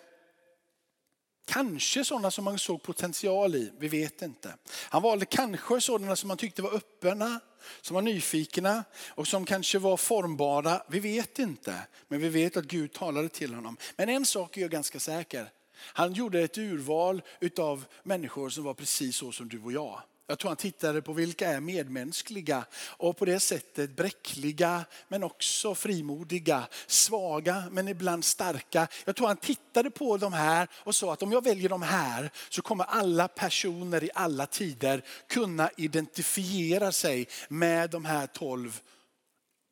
kanske 1.46 2.04
sådana 2.06 2.32
som 2.32 2.46
man 2.46 2.60
såg 2.60 2.84
potential 2.84 3.56
i, 3.56 3.72
vi 3.80 3.88
vet 3.88 4.22
inte. 4.22 4.56
Han 4.72 5.02
valde 5.02 5.26
kanske 5.26 5.82
sådana 5.82 6.16
som 6.16 6.28
man 6.28 6.38
tyckte 6.38 6.62
var 6.62 6.74
öppna, 6.74 7.40
som 7.82 7.96
var 7.96 8.02
nyfikna 8.02 8.84
och 9.08 9.28
som 9.28 9.46
kanske 9.46 9.80
var 9.80 9.98
formbara. 9.98 10.84
Vi 10.88 11.00
vet 11.00 11.40
inte, 11.40 11.88
men 12.08 12.20
vi 12.20 12.30
vet 12.30 12.58
att 12.58 12.66
Gud 12.66 12.94
talade 12.94 13.30
till 13.30 13.54
honom. 13.54 13.78
Men 13.96 14.10
en 14.10 14.26
sak 14.26 14.58
är 14.58 14.62
jag 14.62 14.72
ganska 14.72 15.00
säker. 15.00 15.50
Han 15.78 16.14
gjorde 16.14 16.42
ett 16.42 16.58
urval 16.58 17.22
av 17.58 17.86
människor 18.04 18.50
som 18.50 18.64
var 18.64 18.74
precis 18.74 19.16
så 19.16 19.32
som 19.32 19.50
du 19.50 19.62
och 19.62 19.72
jag. 19.72 20.02
Jag 20.28 20.40
tror 20.40 20.50
han 20.50 20.58
tittade 20.58 21.02
på 21.02 21.14
vilka 21.14 21.48
är 21.48 21.60
medmänskliga 21.60 22.66
och 22.76 23.18
på 23.18 23.26
det 23.26 23.40
sättet 23.40 23.96
bräckliga 23.96 24.86
men 25.08 25.24
också 25.24 25.76
frimodiga, 25.76 26.68
svaga 26.88 27.64
men 27.72 27.88
ibland 27.88 28.26
starka. 28.26 28.88
Jag 29.06 29.16
tror 29.16 29.28
han 29.28 29.38
tittade 29.38 29.92
på 29.92 30.18
de 30.18 30.34
här 30.34 30.68
och 30.74 30.96
sa 30.96 31.14
att 31.14 31.24
om 31.24 31.32
jag 31.32 31.44
väljer 31.44 31.70
de 31.70 31.82
här 31.82 32.32
så 32.50 32.62
kommer 32.62 32.84
alla 32.84 33.28
personer 33.28 34.04
i 34.04 34.10
alla 34.14 34.46
tider 34.46 35.04
kunna 35.28 35.70
identifiera 35.78 36.92
sig 36.92 37.28
med 37.50 37.90
de 37.90 38.06
här 38.06 38.28
tolv 38.28 38.82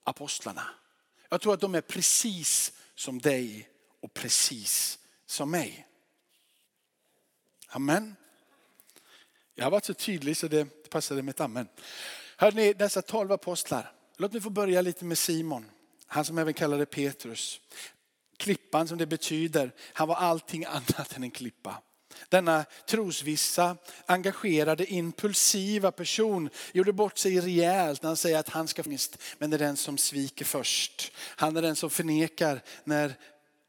apostlarna. 0.03 0.65
Jag 1.29 1.41
tror 1.41 1.53
att 1.53 1.61
de 1.61 1.75
är 1.75 1.81
precis 1.81 2.73
som 2.95 3.19
dig 3.19 3.69
och 4.01 4.13
precis 4.13 4.99
som 5.25 5.51
mig. 5.51 5.87
Amen. 7.67 8.15
Jag 9.55 9.65
har 9.65 9.71
varit 9.71 9.85
så 9.85 9.93
tydlig 9.93 10.37
så 10.37 10.47
det 10.47 10.89
passade 10.89 11.21
med 11.21 11.33
ett 11.33 11.41
amen. 11.41 11.67
Hörrni, 12.37 12.73
dessa 12.73 13.01
tolv 13.01 13.31
apostlar. 13.31 13.91
Låt 14.17 14.33
mig 14.33 14.41
få 14.41 14.49
börja 14.49 14.81
lite 14.81 15.05
med 15.05 15.17
Simon. 15.17 15.65
Han 16.07 16.25
som 16.25 16.37
även 16.37 16.53
kallade 16.53 16.85
Petrus. 16.85 17.61
Klippan 18.37 18.87
som 18.87 18.97
det 18.97 19.05
betyder, 19.05 19.71
han 19.93 20.07
var 20.07 20.15
allting 20.15 20.65
annat 20.65 21.15
än 21.15 21.23
en 21.23 21.31
klippa. 21.31 21.81
Denna 22.29 22.65
trosvissa, 22.87 23.77
engagerade, 24.05 24.85
impulsiva 24.85 25.91
person 25.91 26.49
gjorde 26.73 26.93
bort 26.93 27.17
sig 27.17 27.39
rejält 27.39 28.01
när 28.01 28.09
han 28.09 28.17
säger 28.17 28.39
att 28.39 28.49
han 28.49 28.67
ska 28.67 28.83
finnas, 28.83 29.09
men 29.37 29.53
är 29.53 29.57
den 29.57 29.77
som 29.77 29.97
sviker 29.97 30.45
först. 30.45 31.11
Han 31.17 31.57
är 31.57 31.61
den 31.61 31.75
som 31.75 31.89
förnekar 31.89 32.61
när 32.83 33.15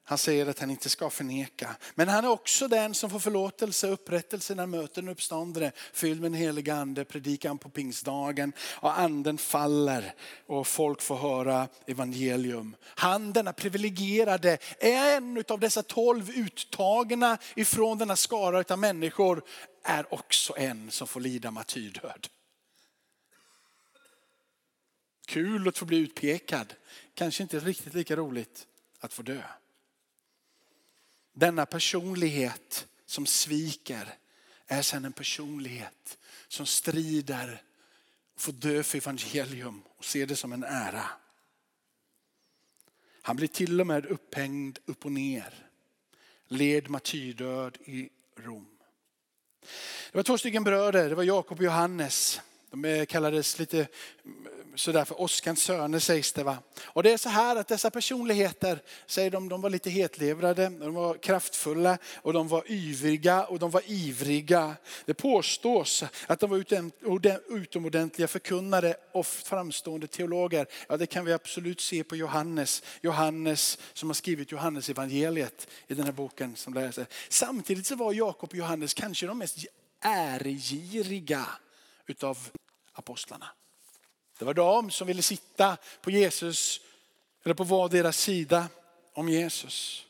han 0.06 0.18
säger 0.18 0.46
att 0.46 0.58
han 0.58 0.70
inte 0.70 0.88
ska 0.88 1.10
förneka. 1.10 1.76
Men 1.94 2.08
han 2.08 2.24
är 2.24 2.28
också 2.28 2.68
den 2.68 2.94
som 2.94 3.10
får 3.10 3.18
förlåtelse 3.18 3.86
och 3.86 3.92
upprättelse 3.92 4.54
när 4.54 4.62
han 4.62 4.70
möter 4.70 5.02
den 5.02 5.10
uppståndare. 5.10 5.72
Fylld 5.92 6.20
med 6.20 6.32
den 6.32 6.40
helige 6.40 6.74
ande, 6.74 7.04
predikan 7.04 7.58
på 7.58 7.68
pingstdagen 7.68 8.52
och 8.60 8.98
anden 8.98 9.38
faller 9.38 10.14
och 10.46 10.66
folk 10.66 11.02
får 11.02 11.16
höra 11.16 11.68
evangelium. 11.86 12.76
Han, 12.84 13.32
denna 13.32 13.52
privilegierade, 13.52 14.58
är 14.78 15.16
en 15.16 15.44
av 15.48 15.60
dessa 15.60 15.82
tolv 15.82 16.30
uttagna 16.30 17.38
ifrån 17.54 17.98
denna 17.98 18.16
skara 18.16 18.64
av 18.68 18.78
människor, 18.78 19.42
är 19.82 20.14
också 20.14 20.56
en 20.56 20.90
som 20.90 21.06
får 21.06 21.20
lida 21.20 21.50
martyrdöd. 21.50 22.28
Kul 25.26 25.68
att 25.68 25.78
få 25.78 25.84
bli 25.84 25.96
utpekad, 25.96 26.74
kanske 27.14 27.42
inte 27.42 27.58
riktigt 27.58 27.94
lika 27.94 28.16
roligt 28.16 28.66
att 29.00 29.12
få 29.12 29.22
dö. 29.22 29.42
Denna 31.34 31.66
personlighet 31.66 32.86
som 33.06 33.26
sviker 33.26 34.14
är 34.66 34.82
sedan 34.82 35.04
en 35.04 35.12
personlighet 35.12 36.18
som 36.48 36.66
strider 36.66 37.62
och 38.34 38.40
får 38.40 38.52
dö 38.52 38.82
för 38.82 38.98
evangelium 38.98 39.82
och 39.96 40.04
ser 40.04 40.26
det 40.26 40.36
som 40.36 40.52
en 40.52 40.64
ära. 40.64 41.06
Han 43.22 43.36
blir 43.36 43.48
till 43.48 43.80
och 43.80 43.86
med 43.86 44.06
upphängd 44.06 44.78
upp 44.84 45.04
och 45.04 45.12
ner. 45.12 45.54
Led 46.48 46.90
martyrdöd 46.90 47.76
i 47.84 48.08
Rom. 48.36 48.66
Det 50.12 50.18
var 50.18 50.22
två 50.22 50.38
stycken 50.38 50.64
bröder, 50.64 51.08
det 51.08 51.14
var 51.14 51.22
Jakob 51.22 51.58
och 51.58 51.64
Johannes. 51.64 52.40
De 52.70 52.84
eh, 52.84 53.06
kallades 53.06 53.58
lite 53.58 53.88
sådär 54.74 55.04
för 55.04 55.20
Oskans 55.20 55.62
söner 55.62 55.98
sägs 55.98 56.32
det. 56.32 56.42
Va? 56.42 56.58
Och 56.84 57.02
det 57.02 57.12
är 57.12 57.16
så 57.16 57.28
här 57.28 57.56
att 57.56 57.68
dessa 57.68 57.90
personligheter, 57.90 58.82
säger 59.06 59.30
de, 59.30 59.48
de 59.48 59.60
var 59.60 59.70
lite 59.70 59.90
hetlevrade, 59.90 60.68
de 60.68 60.94
var 60.94 61.14
kraftfulla 61.14 61.98
och 62.14 62.32
de 62.32 62.48
var 62.48 62.64
yviga 62.70 63.44
och 63.44 63.58
de 63.58 63.70
var 63.70 63.82
ivriga. 63.86 64.76
Det 65.04 65.14
påstås 65.14 66.04
att 66.26 66.40
de 66.40 66.50
var 66.50 66.64
utomordentliga 67.56 68.28
förkunnare 68.28 68.94
och 69.12 69.26
framstående 69.26 70.06
teologer. 70.06 70.66
Ja, 70.88 70.96
det 70.96 71.06
kan 71.06 71.24
vi 71.24 71.32
absolut 71.32 71.80
se 71.80 72.04
på 72.04 72.16
Johannes. 72.16 72.82
Johannes 73.00 73.78
som 73.92 74.08
har 74.08 74.14
skrivit 74.14 74.52
Johannes 74.52 74.88
evangeliet 74.88 75.68
i 75.86 75.94
den 75.94 76.04
här 76.04 76.12
boken 76.12 76.56
som 76.56 76.74
läser. 76.74 77.06
Samtidigt 77.28 77.86
så 77.86 77.96
var 77.96 78.12
Jakob 78.12 78.50
och 78.50 78.56
Johannes 78.56 78.94
kanske 78.94 79.26
de 79.26 79.38
mest 79.38 79.58
ärgiriga 80.00 81.46
utav 82.06 82.38
apostlarna. 82.92 83.46
Det 84.38 84.44
var 84.44 84.54
de 84.54 84.90
som 84.90 85.06
ville 85.06 85.22
sitta 85.22 85.76
på 86.02 86.10
Jesus, 86.10 86.80
eller 87.44 87.54
på 87.54 87.64
var 87.64 87.88
deras 87.88 88.18
sida 88.18 88.68
om 89.14 89.28
Jesus. 89.28 90.06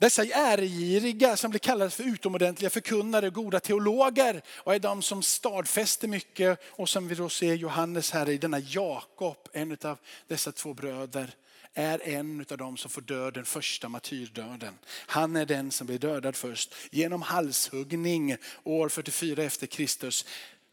Dessa 0.00 0.22
äregiriga 0.22 1.36
som 1.36 1.50
blir 1.50 1.58
kallade 1.58 1.90
för 1.90 2.04
utomordentliga 2.04 2.70
förkunnare, 2.70 3.30
goda 3.30 3.60
teologer 3.60 4.42
och 4.48 4.74
är 4.74 4.78
de 4.78 5.02
som 5.02 5.22
stadfäster 5.22 6.08
mycket 6.08 6.60
och 6.66 6.88
som 6.88 7.08
vi 7.08 7.14
då 7.14 7.28
ser 7.28 7.54
Johannes 7.54 8.10
här 8.10 8.28
i 8.28 8.38
denna 8.38 8.58
Jakob, 8.58 9.36
en 9.52 9.76
av 9.82 9.98
dessa 10.26 10.52
två 10.52 10.74
bröder 10.74 11.34
är 11.74 12.08
en 12.08 12.46
av 12.50 12.58
dem 12.58 12.76
som 12.76 12.90
får 12.90 13.00
dö 13.00 13.30
den 13.30 13.44
första 13.44 13.88
martyrdöden. 13.88 14.78
Han 14.88 15.36
är 15.36 15.46
den 15.46 15.70
som 15.70 15.86
blir 15.86 15.98
dödad 15.98 16.36
först 16.36 16.74
genom 16.90 17.22
halshuggning 17.22 18.36
år 18.64 18.88
44 18.88 19.42
efter 19.42 19.66
Kristus. 19.66 20.24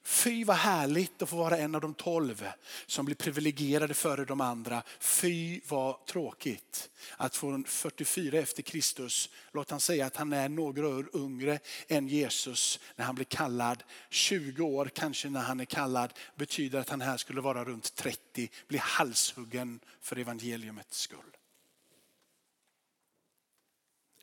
Fy 0.08 0.44
vad 0.44 0.58
härligt 0.58 1.22
att 1.22 1.30
få 1.30 1.36
vara 1.36 1.58
en 1.58 1.76
av 1.76 1.82
de 1.82 1.94
tolv 1.94 2.48
som 2.86 3.06
blir 3.06 3.16
privilegierade 3.16 3.94
före 3.94 4.26
de 4.26 4.42
andra. 4.42 4.84
Fy 5.00 5.62
vad 5.68 6.06
tråkigt 6.06 6.90
att 7.18 7.36
från 7.36 7.64
44 7.64 8.38
efter 8.38 8.64
Kristus, 8.64 9.30
låt 9.52 9.72
han 9.72 9.80
säga 9.80 10.06
att 10.06 10.16
han 10.16 10.34
är 10.34 10.50
några 10.50 10.88
år 10.88 11.10
yngre 11.16 11.60
än 11.88 12.08
Jesus 12.08 12.80
när 12.96 13.06
han 13.06 13.16
blir 13.16 13.26
kallad. 13.26 13.84
20 14.10 14.64
år 14.64 14.92
kanske 14.96 15.30
när 15.30 15.42
han 15.42 15.60
är 15.60 15.66
kallad 15.66 16.14
betyder 16.36 16.80
att 16.80 16.90
han 16.90 17.02
här 17.02 17.18
skulle 17.18 17.42
vara 17.42 17.66
runt 17.66 17.96
30, 17.96 18.50
bli 18.68 18.78
halshuggen 18.78 19.80
för 20.02 20.20
evangeliumets 20.20 21.00
skull. 21.00 21.38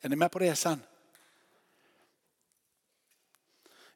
Är 0.01 0.09
ni 0.09 0.15
med 0.15 0.31
på 0.31 0.39
resan? 0.39 0.79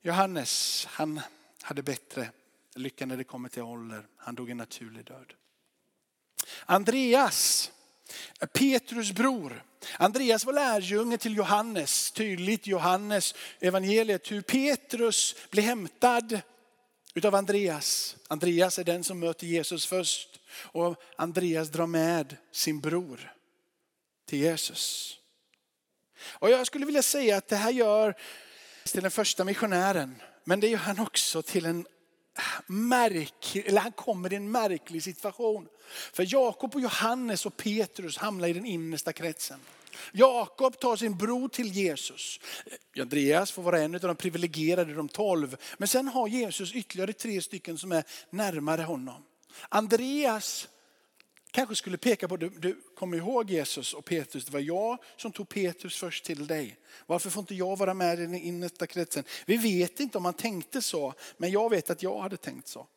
Johannes, 0.02 0.86
han 0.90 1.22
hade 1.68 1.84
bättre 1.84 2.30
lycka 2.76 3.06
när 3.06 3.18
det 3.18 3.24
kommer 3.24 3.50
till 3.50 3.62
ålder. 3.62 4.08
Han 4.18 4.36
dog 4.36 4.50
en 4.50 4.58
naturlig 4.58 5.06
död. 5.06 5.34
Andreas, 6.66 7.72
Petrus 8.54 9.12
bror. 9.12 9.64
Andreas 10.00 10.46
var 10.46 10.54
lärjunge 10.54 11.18
till 11.18 11.38
Johannes, 11.38 12.12
tydligt 12.12 12.68
Johannes 12.68 13.36
evangeliet 13.60 14.32
hur 14.32 14.42
Petrus 14.42 15.36
blir 15.52 15.64
hämtad 15.64 16.42
utav 17.14 17.36
Andreas. 17.36 18.16
Andreas 18.28 18.80
är 18.80 18.84
den 18.84 19.04
som 19.04 19.20
möter 19.20 19.48
Jesus 19.48 19.86
först 19.86 20.40
och 20.52 20.96
Andreas 21.16 21.70
drar 21.70 21.88
med 21.88 22.38
sin 22.52 22.80
bror 22.80 23.34
till 24.26 24.40
Jesus. 24.40 25.14
Och 26.22 26.50
jag 26.50 26.68
skulle 26.68 26.86
vilja 26.86 27.04
säga 27.04 27.38
att 27.38 27.48
det 27.48 27.56
här 27.56 27.72
gör 27.72 28.16
till 28.86 29.02
den 29.02 29.12
första 29.12 29.44
missionären 29.44 30.22
men 30.48 30.60
det 30.60 30.68
gör 30.68 30.78
han 30.78 31.00
också 31.00 31.42
till 31.42 31.66
en 31.66 31.86
märklig, 32.68 33.66
eller 33.66 33.82
han 33.82 33.92
kommer 33.92 34.34
i 34.34 34.36
en 34.36 34.52
märklig 34.52 35.04
situation. 35.04 35.68
För 36.14 36.34
Jakob 36.34 36.76
och 36.76 36.82
Johannes 36.82 37.46
och 37.46 37.58
Petrus 37.58 38.18
hamnar 38.18 38.48
i 38.48 38.54
den 38.54 38.66
innersta 38.66 39.14
kretsen. 39.14 39.60
Jakob 40.12 40.80
tar 40.80 40.96
sin 40.96 41.18
bror 41.18 41.50
till 41.50 41.72
Jesus. 41.72 42.40
Andreas 43.00 43.52
får 43.52 43.64
vara 43.64 43.82
en 43.82 43.96
av 43.96 44.02
de 44.02 44.16
privilegierade, 44.16 44.94
de 44.94 45.10
tolv. 45.10 45.58
Men 45.78 45.88
sen 45.88 46.08
har 46.08 46.28
Jesus 46.28 46.74
ytterligare 46.74 47.14
tre 47.14 47.42
stycken 47.42 47.78
som 47.78 47.92
är 47.92 48.04
närmare 48.30 48.82
honom. 48.82 49.24
Andreas 49.70 50.68
kanske 51.58 51.76
skulle 51.76 51.98
peka 51.98 52.28
på, 52.28 52.38
du, 52.38 52.50
du 52.50 52.82
kommer 52.96 53.18
ihåg 53.18 53.50
Jesus 53.50 53.94
och 53.94 54.06
Petrus, 54.06 54.46
det 54.46 54.52
var 54.52 54.60
jag 54.60 54.98
som 55.16 55.32
tog 55.32 55.50
Petrus 55.50 55.98
först 55.98 56.26
till 56.26 56.48
dig. 56.48 56.78
Varför 57.06 57.30
får 57.30 57.42
inte 57.42 57.56
jag 57.56 57.78
vara 57.78 57.94
med 57.94 58.20
i 58.20 58.22
den 58.22 58.36
innersta 58.36 58.88
kretsen? 58.88 59.24
Vi 59.46 59.58
vet 59.58 60.00
inte 60.00 60.18
om 60.18 60.26
han 60.26 60.34
tänkte 60.34 60.82
så, 60.82 61.14
men 61.38 61.52
jag 61.52 61.70
vet 61.70 61.90
att 61.90 62.04
jag 62.04 62.20
hade 62.20 62.38
tänkt 62.38 62.68
så. 62.68 62.88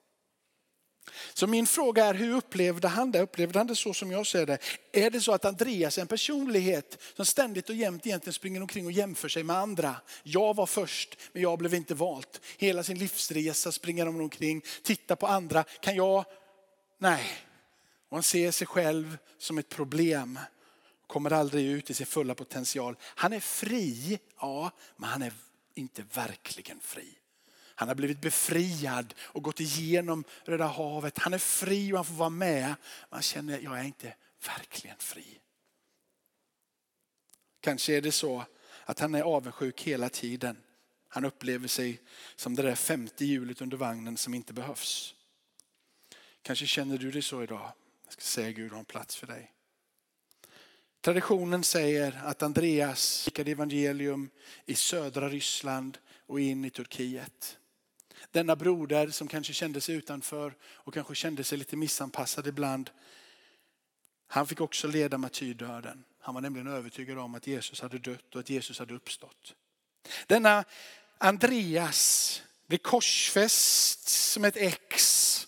Så 1.34 1.46
min 1.46 1.66
fråga 1.66 2.04
är, 2.04 2.14
hur 2.14 2.36
upplevde 2.36 2.88
han 2.88 3.10
det? 3.10 3.22
Upplevde 3.22 3.58
han 3.58 3.66
det 3.66 3.76
så 3.76 3.94
som 3.94 4.10
jag 4.10 4.26
ser 4.26 4.46
det? 4.46 4.58
Är 4.92 5.10
det 5.10 5.20
så 5.20 5.32
att 5.32 5.44
Andreas 5.44 5.98
är 5.98 6.02
en 6.02 6.08
personlighet 6.08 7.02
som 7.16 7.26
ständigt 7.26 7.68
och 7.68 7.74
jämt 7.74 8.06
egentligen 8.06 8.34
springer 8.34 8.60
omkring 8.60 8.86
och 8.86 8.92
jämför 8.92 9.28
sig 9.28 9.42
med 9.42 9.56
andra? 9.56 9.96
Jag 10.22 10.56
var 10.56 10.66
först, 10.66 11.18
men 11.32 11.42
jag 11.42 11.58
blev 11.58 11.74
inte 11.74 11.94
valt. 11.94 12.40
Hela 12.58 12.82
sin 12.82 12.98
livsresa 12.98 13.72
springer 13.72 14.06
han 14.06 14.20
omkring, 14.20 14.62
tittar 14.82 15.16
på 15.16 15.26
andra. 15.26 15.64
Kan 15.80 15.96
jag? 15.96 16.24
Nej. 16.98 17.49
Och 18.10 18.16
han 18.16 18.22
ser 18.22 18.50
sig 18.50 18.66
själv 18.66 19.18
som 19.38 19.58
ett 19.58 19.68
problem. 19.68 20.38
Kommer 21.06 21.30
aldrig 21.30 21.66
ut 21.66 21.90
i 21.90 21.94
sin 21.94 22.06
fulla 22.06 22.34
potential. 22.34 22.96
Han 23.02 23.32
är 23.32 23.40
fri, 23.40 24.18
ja, 24.40 24.70
men 24.96 25.10
han 25.10 25.22
är 25.22 25.32
inte 25.74 26.04
verkligen 26.14 26.80
fri. 26.80 27.18
Han 27.74 27.88
har 27.88 27.94
blivit 27.94 28.20
befriad 28.20 29.14
och 29.20 29.42
gått 29.42 29.60
igenom 29.60 30.24
Röda 30.44 30.66
havet. 30.66 31.18
Han 31.18 31.34
är 31.34 31.38
fri 31.38 31.92
och 31.92 31.96
han 31.96 32.04
får 32.04 32.14
vara 32.14 32.30
med. 32.30 32.74
Man 33.10 33.22
känner, 33.22 33.58
jag 33.58 33.78
är 33.78 33.84
inte 33.84 34.14
verkligen 34.46 34.96
fri. 34.98 35.40
Kanske 37.60 37.96
är 37.96 38.00
det 38.00 38.12
så 38.12 38.44
att 38.84 39.00
han 39.00 39.14
är 39.14 39.22
avundsjuk 39.22 39.82
hela 39.82 40.08
tiden. 40.08 40.56
Han 41.08 41.24
upplever 41.24 41.68
sig 41.68 42.00
som 42.36 42.54
det 42.54 42.62
där 42.62 42.74
femte 42.74 43.24
hjulet 43.24 43.60
under 43.60 43.76
vagnen 43.76 44.16
som 44.16 44.34
inte 44.34 44.52
behövs. 44.52 45.14
Kanske 46.42 46.66
känner 46.66 46.98
du 46.98 47.10
det 47.10 47.22
så 47.22 47.42
idag. 47.42 47.72
Jag 48.10 48.12
ska 48.12 48.22
säga 48.22 48.52
Gud 48.52 48.72
har 48.72 48.78
en 48.78 48.84
plats 48.84 49.16
för 49.16 49.26
dig. 49.26 49.52
Traditionen 51.00 51.64
säger 51.64 52.20
att 52.24 52.42
Andreas 52.42 53.24
skickade 53.24 53.50
evangelium 53.50 54.30
i 54.66 54.74
södra 54.74 55.28
Ryssland 55.28 55.98
och 56.26 56.40
in 56.40 56.64
i 56.64 56.70
Turkiet. 56.70 57.58
Denna 58.30 58.56
broder 58.56 59.08
som 59.08 59.28
kanske 59.28 59.52
kände 59.52 59.80
sig 59.80 59.94
utanför 59.94 60.54
och 60.62 60.94
kanske 60.94 61.14
kände 61.14 61.44
sig 61.44 61.58
lite 61.58 61.76
missanpassad 61.76 62.46
ibland. 62.46 62.90
Han 64.26 64.46
fick 64.46 64.60
också 64.60 64.88
leda 64.88 65.18
martyrdöden. 65.18 66.04
Han 66.20 66.34
var 66.34 66.40
nämligen 66.40 66.68
övertygad 66.68 67.18
om 67.18 67.34
att 67.34 67.46
Jesus 67.46 67.80
hade 67.80 67.98
dött 67.98 68.34
och 68.34 68.40
att 68.40 68.50
Jesus 68.50 68.78
hade 68.78 68.94
uppstått. 68.94 69.54
Denna 70.26 70.64
Andreas 71.18 72.42
blev 72.66 72.78
korsfäst 72.78 74.08
som 74.08 74.44
ett 74.44 74.56
ex. 74.56 75.46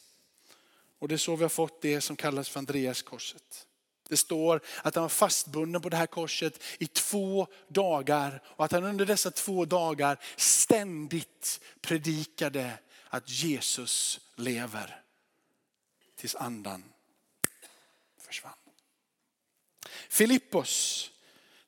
Och 1.03 1.09
det 1.09 1.15
är 1.15 1.19
så 1.19 1.37
vi 1.37 1.45
har 1.45 1.49
fått 1.49 1.83
det 1.83 2.01
som 2.01 2.17
kallas 2.17 2.49
för 2.49 2.59
Andreas 2.59 3.03
korset. 3.03 3.67
Det 4.09 4.17
står 4.17 4.61
att 4.83 4.95
han 4.95 5.03
var 5.03 5.09
fastbunden 5.09 5.83
på 5.83 5.89
det 5.89 5.97
här 5.97 6.07
korset 6.07 6.63
i 6.79 6.87
två 6.87 7.47
dagar 7.69 8.43
och 8.45 8.65
att 8.65 8.73
han 8.73 8.85
under 8.85 9.07
dessa 9.07 9.31
två 9.31 9.65
dagar 9.65 10.19
ständigt 10.37 11.61
predikade 11.81 12.79
att 13.09 13.31
Jesus 13.31 14.21
lever. 14.37 15.03
Tills 16.17 16.35
andan 16.35 16.85
försvann. 18.21 18.53
Filippos, 20.09 21.11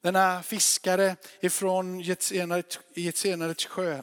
denna 0.00 0.42
fiskare 0.42 1.16
ifrån 1.40 2.00
Getsenarets 2.94 3.66
sjö, 3.66 4.02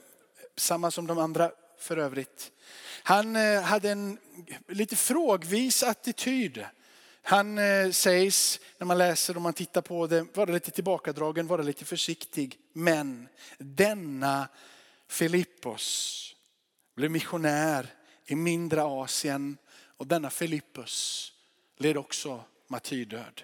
samma 0.55 0.91
som 0.91 1.07
de 1.07 1.17
andra 1.17 1.51
för 1.77 1.97
övrigt. 1.97 2.51
Han 3.03 3.35
eh, 3.35 3.61
hade 3.61 3.89
en 3.89 4.17
lite 4.67 4.95
frågvis 4.95 5.83
attityd 5.83 6.65
han 7.23 7.57
eh, 7.57 7.91
sägs, 7.91 8.59
när 8.77 8.85
man 8.85 8.97
läser 8.97 9.35
och 9.35 9.41
man 9.41 9.53
tittar 9.53 9.81
på 9.81 10.07
det, 10.07 10.25
vara 10.33 10.51
lite 10.51 10.71
tillbakadragen, 10.71 11.47
vara 11.47 11.61
lite 11.61 11.85
försiktig. 11.85 12.57
Men 12.73 13.27
denna 13.57 14.47
Filippos 15.07 16.35
blev 16.95 17.11
missionär 17.11 17.93
i 18.25 18.35
mindre 18.35 18.83
Asien 18.83 19.57
och 19.97 20.07
denna 20.07 20.29
Filippos 20.29 21.27
led 21.77 21.97
också 21.97 22.43
martyrdöd. 22.67 23.41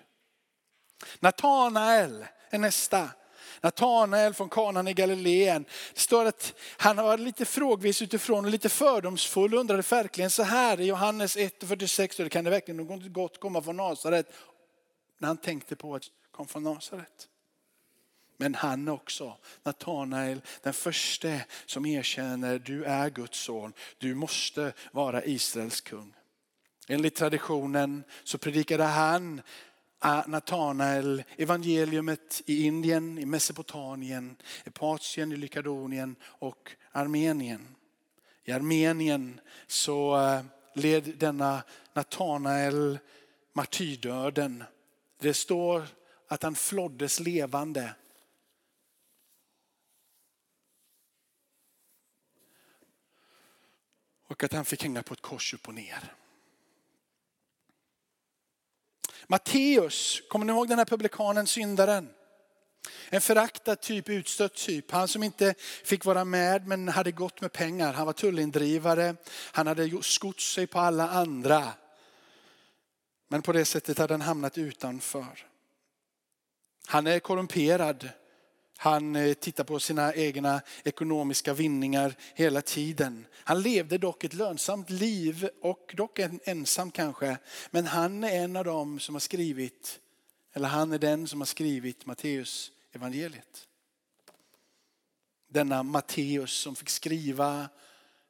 Natanael 1.20 2.26
är 2.50 2.58
nästa. 2.58 3.10
Natanael 3.62 4.34
från 4.34 4.50
kanan 4.50 4.88
i 4.88 4.94
Galileen. 4.94 5.66
Det 5.94 6.00
står 6.00 6.26
att 6.26 6.54
han 6.78 6.96
var 6.96 7.18
lite 7.18 7.46
frågvis 7.46 8.02
utifrån 8.02 8.46
och 8.46 8.52
lite 8.52 8.70
fördomsfull 8.70 9.54
och 9.54 9.60
undrade 9.60 9.84
verkligen 9.90 10.30
så 10.30 10.44
här 10.44 10.80
i 10.80 10.86
Johannes 10.86 11.38
1.46, 11.38 12.30
kan 12.30 12.44
det 12.44 12.50
verkligen 12.50 12.78
något 12.78 13.14
gott 13.14 13.40
komma 13.40 13.62
från 13.62 13.78
Nasaret? 13.78 14.34
När 15.18 15.28
han 15.28 15.38
tänkte 15.38 15.76
på 15.76 15.96
att 15.96 16.04
kom 16.38 16.48
från 16.48 16.64
Nasaret. 16.64 17.28
Men 18.38 18.56
han 18.56 18.88
också, 18.88 19.38
Natanael, 19.64 20.42
den 20.62 20.74
första 20.74 21.40
som 21.66 21.86
erkänner 21.86 22.60
du 22.60 22.84
är 22.84 23.10
Guds 23.10 23.40
son. 23.40 23.74
Du 23.98 24.16
måste 24.16 24.74
vara 24.92 25.26
Israels 25.26 25.82
kung. 25.82 26.14
Enligt 26.88 27.16
traditionen 27.16 28.04
så 28.24 28.38
predikade 28.38 28.84
han 28.84 29.42
Äh, 30.04 30.22
Natanael 30.28 31.24
evangeliumet 31.38 32.42
i 32.46 32.66
Indien, 32.66 33.18
i 33.18 33.26
Mesopotamien, 33.26 34.36
i 34.66 34.70
Patien, 34.70 35.32
i 35.32 35.36
Lykadonien 35.36 36.16
och 36.24 36.72
Armenien. 36.92 37.76
I 38.44 38.52
Armenien 38.52 39.42
så 39.68 40.18
äh, 40.18 40.42
led 40.74 41.18
denna 41.18 41.64
Natanael 41.94 43.00
martyrdöden. 43.54 44.64
Det 45.20 45.34
står 45.34 45.88
att 46.28 46.44
han 46.44 46.56
floddes 46.56 47.20
levande. 47.20 47.96
Och 54.28 54.44
att 54.44 54.54
han 54.54 54.66
fick 54.66 54.84
hänga 54.84 55.04
på 55.04 55.14
ett 55.14 55.22
kors 55.22 55.54
upp 55.54 55.68
och 55.68 55.74
ner. 55.74 56.14
Matteus, 59.28 60.22
kommer 60.30 60.46
ni 60.46 60.52
ihåg 60.52 60.68
den 60.68 60.78
här 60.78 60.86
publikanen, 60.86 61.48
syndaren? 61.48 62.10
En 63.10 63.22
föraktad 63.22 63.76
typ, 63.76 64.10
utstött 64.10 64.54
typ. 64.54 64.92
Han 64.92 65.08
som 65.08 65.24
inte 65.24 65.54
fick 65.84 66.06
vara 66.06 66.26
med 66.26 66.68
men 66.68 66.88
hade 66.88 67.12
gått 67.12 67.42
med 67.42 67.54
pengar. 67.54 67.94
Han 67.94 68.06
var 68.06 68.14
tullindrivare, 68.14 69.16
han 69.52 69.68
hade 69.68 70.04
skott 70.04 70.40
sig 70.40 70.68
på 70.68 70.80
alla 70.80 71.10
andra. 71.10 71.74
Men 73.28 73.42
på 73.42 73.52
det 73.52 73.66
sättet 73.66 73.98
hade 73.98 74.14
han 74.14 74.22
hamnat 74.22 74.58
utanför. 74.58 75.48
Han 76.88 77.08
är 77.08 77.20
korrumperad. 77.20 78.10
Han 78.78 79.16
eh, 79.16 79.34
tittar 79.34 79.64
på 79.64 79.80
sina 79.80 80.14
egna 80.14 80.62
ekonomiska 80.84 81.54
vinningar 81.54 82.16
hela 82.34 82.62
tiden. 82.62 83.26
Han 83.34 83.62
levde 83.62 83.98
dock 83.98 84.24
ett 84.24 84.34
lönsamt 84.34 84.90
liv 84.90 85.50
och 85.62 85.94
dock 85.98 86.20
en 86.20 86.40
ensam 86.44 86.92
kanske. 86.92 87.38
Men 87.72 87.86
han 87.86 88.24
är 88.24 88.44
en 88.44 88.56
av 88.56 88.66
dem 88.66 89.00
som 89.00 89.16
har 89.16 89.20
skrivit, 89.20 90.00
eller 90.54 90.68
han 90.68 90.92
är 90.92 91.00
den 91.00 91.28
som 91.28 91.42
har 91.42 91.46
skrivit 91.46 92.06
Matteus 92.06 92.72
evangeliet. 92.92 93.68
Denna 95.48 95.84
Matteus 95.84 96.52
som 96.52 96.76
fick 96.76 96.90
skriva, 96.90 97.70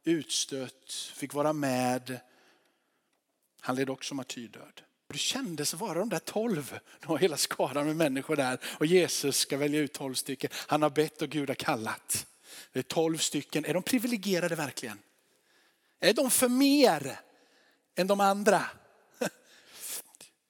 utstött, 0.03 0.91
fick 1.15 1.33
vara 1.33 1.53
med. 1.53 2.19
Han 3.59 3.75
led 3.75 3.89
också 3.89 4.15
martyrdöd. 4.15 4.81
Det 5.07 5.17
kändes 5.17 5.73
vara 5.73 5.99
de 5.99 6.09
där 6.09 6.19
tolv. 6.19 6.79
De 6.99 7.07
har 7.07 7.17
hela 7.17 7.37
skaran 7.37 7.85
med 7.85 7.95
människor 7.95 8.35
där 8.35 8.59
och 8.63 8.85
Jesus 8.85 9.37
ska 9.37 9.57
välja 9.57 9.79
ut 9.79 9.93
tolv 9.93 10.13
stycken. 10.13 10.49
Han 10.53 10.81
har 10.81 10.89
bett 10.89 11.21
och 11.21 11.29
Gud 11.29 11.49
har 11.49 11.55
kallat. 11.55 12.27
Det 12.73 12.79
är 12.79 12.83
tolv 12.83 13.17
stycken. 13.17 13.65
Är 13.65 13.73
de 13.73 13.83
privilegierade 13.83 14.55
verkligen? 14.55 14.99
Är 15.99 16.13
de 16.13 16.31
för 16.31 16.49
mer 16.49 17.19
än 17.95 18.07
de 18.07 18.19
andra? 18.19 18.63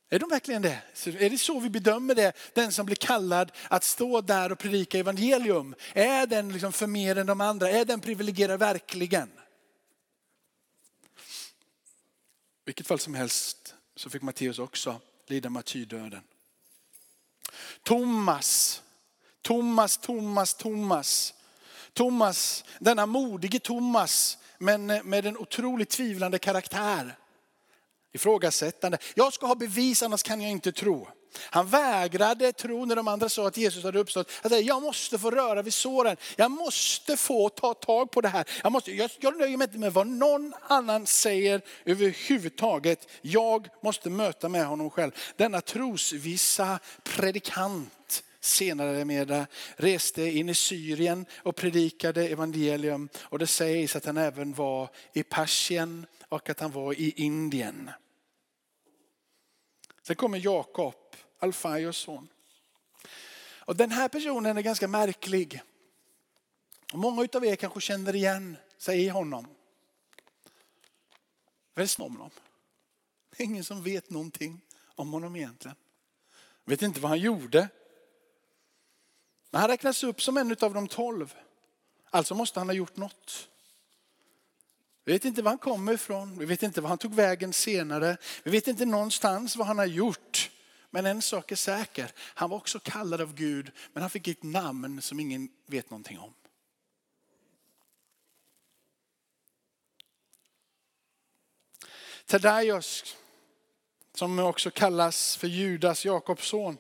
Är 0.09 0.19
de 0.19 0.29
verkligen 0.29 0.61
det? 0.61 0.81
Är 1.05 1.29
det 1.29 1.37
så 1.37 1.59
vi 1.59 1.69
bedömer 1.69 2.15
det? 2.15 2.33
Den 2.53 2.71
som 2.71 2.85
blir 2.85 2.95
kallad 2.95 3.51
att 3.69 3.83
stå 3.83 4.21
där 4.21 4.51
och 4.51 4.59
predika 4.59 4.99
evangelium. 4.99 5.75
Är 5.93 6.27
den 6.27 6.53
liksom 6.53 6.73
för 6.73 6.87
mer 6.87 7.17
än 7.17 7.25
de 7.25 7.41
andra? 7.41 7.69
Är 7.69 7.85
den 7.85 7.99
privilegierad 7.99 8.59
verkligen? 8.59 9.27
I 9.27 9.31
vilket 12.65 12.87
fall 12.87 12.99
som 12.99 13.13
helst 13.13 13.76
så 13.97 14.09
fick 14.09 14.21
Matteus 14.21 14.59
också 14.59 14.99
lida 15.27 15.49
martyrdöden. 15.49 16.21
Thomas, 17.83 18.81
Thomas, 19.41 19.97
Thomas, 19.97 20.53
Thomas. 20.53 21.33
Thomas, 21.93 22.63
denna 22.79 23.05
modige 23.05 23.59
Thomas, 23.59 24.37
men 24.57 24.85
med 24.85 25.25
en 25.25 25.37
otroligt 25.37 25.89
tvivlande 25.89 26.39
karaktär. 26.39 27.17
Ifrågasättande. 28.11 28.97
Jag 29.15 29.33
ska 29.33 29.45
ha 29.45 29.55
bevis 29.55 30.03
annars 30.03 30.23
kan 30.23 30.41
jag 30.41 30.51
inte 30.51 30.71
tro. 30.71 31.07
Han 31.39 31.67
vägrade 31.67 32.51
tro 32.51 32.85
när 32.85 32.95
de 32.95 33.07
andra 33.07 33.29
sa 33.29 33.47
att 33.47 33.57
Jesus 33.57 33.83
hade 33.83 33.99
uppstått. 33.99 34.31
Han 34.41 34.49
sa, 34.49 34.57
jag 34.57 34.81
måste 34.81 35.19
få 35.19 35.31
röra 35.31 35.61
vid 35.61 35.73
såren. 35.73 36.17
Jag 36.35 36.51
måste 36.51 37.17
få 37.17 37.49
ta 37.49 37.73
tag 37.73 38.11
på 38.11 38.21
det 38.21 38.27
här. 38.27 38.45
Jag, 38.63 38.71
måste, 38.71 38.91
jag, 38.91 39.11
jag 39.19 39.37
nöjer 39.37 39.57
mig 39.57 39.65
inte 39.65 39.77
med 39.77 39.93
vad 39.93 40.07
någon 40.07 40.53
annan 40.67 41.05
säger 41.05 41.61
överhuvudtaget. 41.85 43.07
Jag 43.21 43.67
måste 43.83 44.09
möta 44.09 44.49
med 44.49 44.65
honom 44.65 44.89
själv. 44.89 45.11
Denna 45.35 45.61
trosvissa 45.61 46.79
predikant 47.03 48.23
senare 48.39 49.05
med 49.05 49.45
reste 49.75 50.23
in 50.23 50.49
i 50.49 50.55
Syrien 50.55 51.25
och 51.37 51.55
predikade 51.55 52.27
evangelium. 52.27 53.09
Och 53.21 53.39
det 53.39 53.47
sägs 53.47 53.95
att 53.95 54.05
han 54.05 54.17
även 54.17 54.53
var 54.53 54.89
i 55.13 55.23
Persien 55.23 56.05
och 56.29 56.49
att 56.49 56.59
han 56.59 56.71
var 56.71 56.93
i 56.93 57.13
Indien. 57.15 57.91
Sen 60.07 60.15
kommer 60.15 60.37
Jakob, 60.37 60.95
Alfaios 61.39 61.97
son. 61.97 62.29
Och 63.67 63.75
den 63.75 63.91
här 63.91 64.07
personen 64.07 64.57
är 64.57 64.61
ganska 64.61 64.87
märklig. 64.87 65.61
Många 66.93 67.27
av 67.33 67.45
er 67.45 67.55
kanske 67.55 67.81
känner 67.81 68.15
igen 68.15 68.57
sig 68.77 69.03
i 69.03 69.09
honom. 69.09 69.47
Väldigt 71.75 71.99
om 71.99 72.11
honom. 72.11 72.29
Det 73.29 73.43
är 73.43 73.45
ingen 73.45 73.63
som 73.63 73.83
vet 73.83 74.09
någonting 74.09 74.61
om 74.95 75.13
honom 75.13 75.35
egentligen. 75.35 75.77
Vet 76.65 76.81
inte 76.81 76.99
vad 76.99 77.09
han 77.09 77.19
gjorde. 77.19 77.69
Men 79.49 79.61
han 79.61 79.69
räknas 79.69 80.03
upp 80.03 80.21
som 80.21 80.37
en 80.37 80.55
av 80.61 80.73
de 80.73 80.87
tolv. 80.87 81.35
Alltså 82.09 82.35
måste 82.35 82.59
han 82.59 82.67
ha 82.67 82.73
gjort 82.73 82.97
något. 82.97 83.49
Vi 85.05 85.13
vet 85.13 85.25
inte 85.25 85.41
var 85.41 85.51
han 85.51 85.57
kommer 85.57 85.93
ifrån, 85.93 86.39
vi 86.39 86.45
vet 86.45 86.63
inte 86.63 86.81
var 86.81 86.89
han 86.89 86.97
tog 86.97 87.15
vägen 87.15 87.53
senare. 87.53 88.17
Vi 88.43 88.51
vet 88.51 88.67
inte 88.67 88.85
någonstans 88.85 89.55
vad 89.55 89.67
han 89.67 89.77
har 89.77 89.85
gjort. 89.85 90.51
Men 90.89 91.05
en 91.05 91.21
sak 91.21 91.51
är 91.51 91.55
säker, 91.55 92.11
han 92.17 92.49
var 92.49 92.57
också 92.57 92.79
kallad 92.79 93.21
av 93.21 93.33
Gud, 93.33 93.71
men 93.93 94.01
han 94.01 94.09
fick 94.09 94.27
ett 94.27 94.43
namn 94.43 95.01
som 95.01 95.19
ingen 95.19 95.49
vet 95.65 95.89
någonting 95.89 96.19
om. 96.19 96.33
Tadaios, 102.25 103.15
som 104.13 104.39
också 104.39 104.71
kallas 104.71 105.35
för 105.35 105.47
Judas, 105.47 106.05
Jakobs 106.05 106.47
son. 106.47 106.77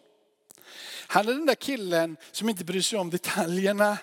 Han 1.07 1.27
är 1.27 1.33
den 1.33 1.45
där 1.45 1.55
killen 1.55 2.17
som 2.31 2.49
inte 2.49 2.65
bryr 2.65 2.81
sig 2.81 2.99
om 2.99 3.09
detaljerna 3.09 3.97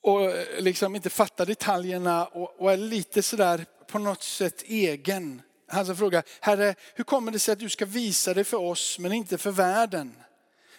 och 0.00 0.30
eh, 0.30 0.62
liksom 0.62 0.96
inte 0.96 1.10
fattar 1.10 1.46
detaljerna 1.46 2.26
och, 2.26 2.72
är 2.72 2.76
lite 2.76 3.22
sådär 3.22 3.66
på 3.86 3.98
något 3.98 4.22
sätt 4.22 4.62
egen. 4.62 5.42
Han 5.72 5.86
som 5.86 5.96
frågar, 5.96 6.22
Herre, 6.40 6.74
hur 6.94 7.04
kommer 7.04 7.32
det 7.32 7.38
sig 7.38 7.52
att 7.52 7.58
du 7.58 7.68
ska 7.68 7.86
visa 7.86 8.34
dig 8.34 8.44
för 8.44 8.56
oss 8.56 8.98
men 8.98 9.12
inte 9.12 9.38
för 9.38 9.50
världen? 9.50 10.16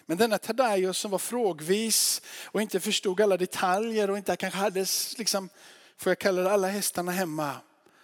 Men 0.06 0.18
denna 0.18 0.38
Tadaios 0.38 0.98
som 0.98 1.10
var 1.10 1.18
frågvis 1.18 2.22
och 2.44 2.62
inte 2.62 2.80
förstod 2.80 3.20
alla 3.20 3.36
detaljer 3.36 4.10
och 4.10 4.16
inte 4.16 4.36
kanske 4.36 4.58
hade, 4.58 4.86
liksom, 5.18 5.48
får 5.96 6.10
jag 6.10 6.18
kalla 6.18 6.42
det, 6.42 6.52
alla 6.52 6.68
hästarna 6.68 7.12
hemma. 7.12 7.56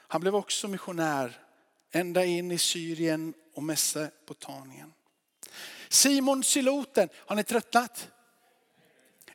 Han 0.09 0.21
blev 0.21 0.37
också 0.37 0.69
missionär 0.69 1.41
ända 1.93 2.25
in 2.25 2.51
i 2.51 2.59
Syrien 2.59 3.35
och 3.55 3.63
Mesopotamien. 3.63 4.93
Simon 5.89 6.45
Siloten, 6.45 7.09
har 7.15 7.37
ni 7.37 7.45
tröttnat? 7.45 8.09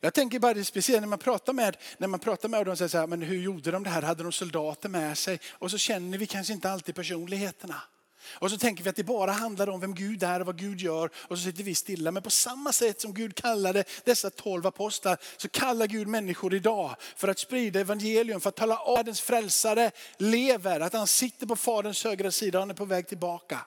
Jag 0.06 0.14
tänker 0.14 0.38
bara 0.38 0.54
det 0.54 0.64
speciellt 0.64 1.00
när 1.00 1.08
man 1.08 1.18
pratar 1.18 1.52
med, 1.52 1.76
när 1.98 2.08
man 2.08 2.20
pratar 2.20 2.48
med 2.48 2.66
dem 2.66 2.72
och 2.72 2.78
säger 2.78 2.88
så 2.88 2.98
här, 2.98 3.06
men 3.06 3.22
hur 3.22 3.36
gjorde 3.42 3.70
de 3.70 3.82
det 3.82 3.90
här? 3.90 4.02
Hade 4.02 4.22
de 4.22 4.32
soldater 4.32 4.88
med 4.88 5.18
sig? 5.18 5.40
Och 5.52 5.70
så 5.70 5.78
känner 5.78 6.18
vi 6.18 6.26
kanske 6.26 6.52
inte 6.52 6.70
alltid 6.70 6.94
personligheterna. 6.94 7.82
Och 8.28 8.50
så 8.50 8.58
tänker 8.58 8.84
vi 8.84 8.90
att 8.90 8.96
det 8.96 9.04
bara 9.04 9.32
handlar 9.32 9.68
om 9.68 9.80
vem 9.80 9.94
Gud 9.94 10.22
är 10.22 10.40
och 10.40 10.46
vad 10.46 10.58
Gud 10.58 10.80
gör 10.80 11.10
och 11.16 11.38
så 11.38 11.44
sitter 11.44 11.64
vi 11.64 11.74
stilla. 11.74 12.10
Men 12.10 12.22
på 12.22 12.30
samma 12.30 12.72
sätt 12.72 13.00
som 13.00 13.14
Gud 13.14 13.34
kallade 13.34 13.84
dessa 14.04 14.30
tolv 14.30 14.66
apostlar 14.66 15.18
så 15.36 15.48
kallar 15.48 15.86
Gud 15.86 16.08
människor 16.08 16.54
idag 16.54 16.96
för 17.16 17.28
att 17.28 17.38
sprida 17.38 17.80
evangelium, 17.80 18.40
för 18.40 18.48
att 18.48 18.56
tala 18.56 18.78
om 18.78 18.92
att 18.92 18.98
världens 18.98 19.20
frälsare 19.20 19.90
lever, 20.16 20.80
att 20.80 20.92
han 20.92 21.06
sitter 21.06 21.46
på 21.46 21.56
faderns 21.56 22.04
högra 22.04 22.30
sida 22.30 22.58
och 22.58 22.62
han 22.62 22.70
är 22.70 22.74
på 22.74 22.84
väg 22.84 23.08
tillbaka. 23.08 23.60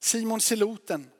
Simon 0.00 0.40
Siloten. 0.40 1.10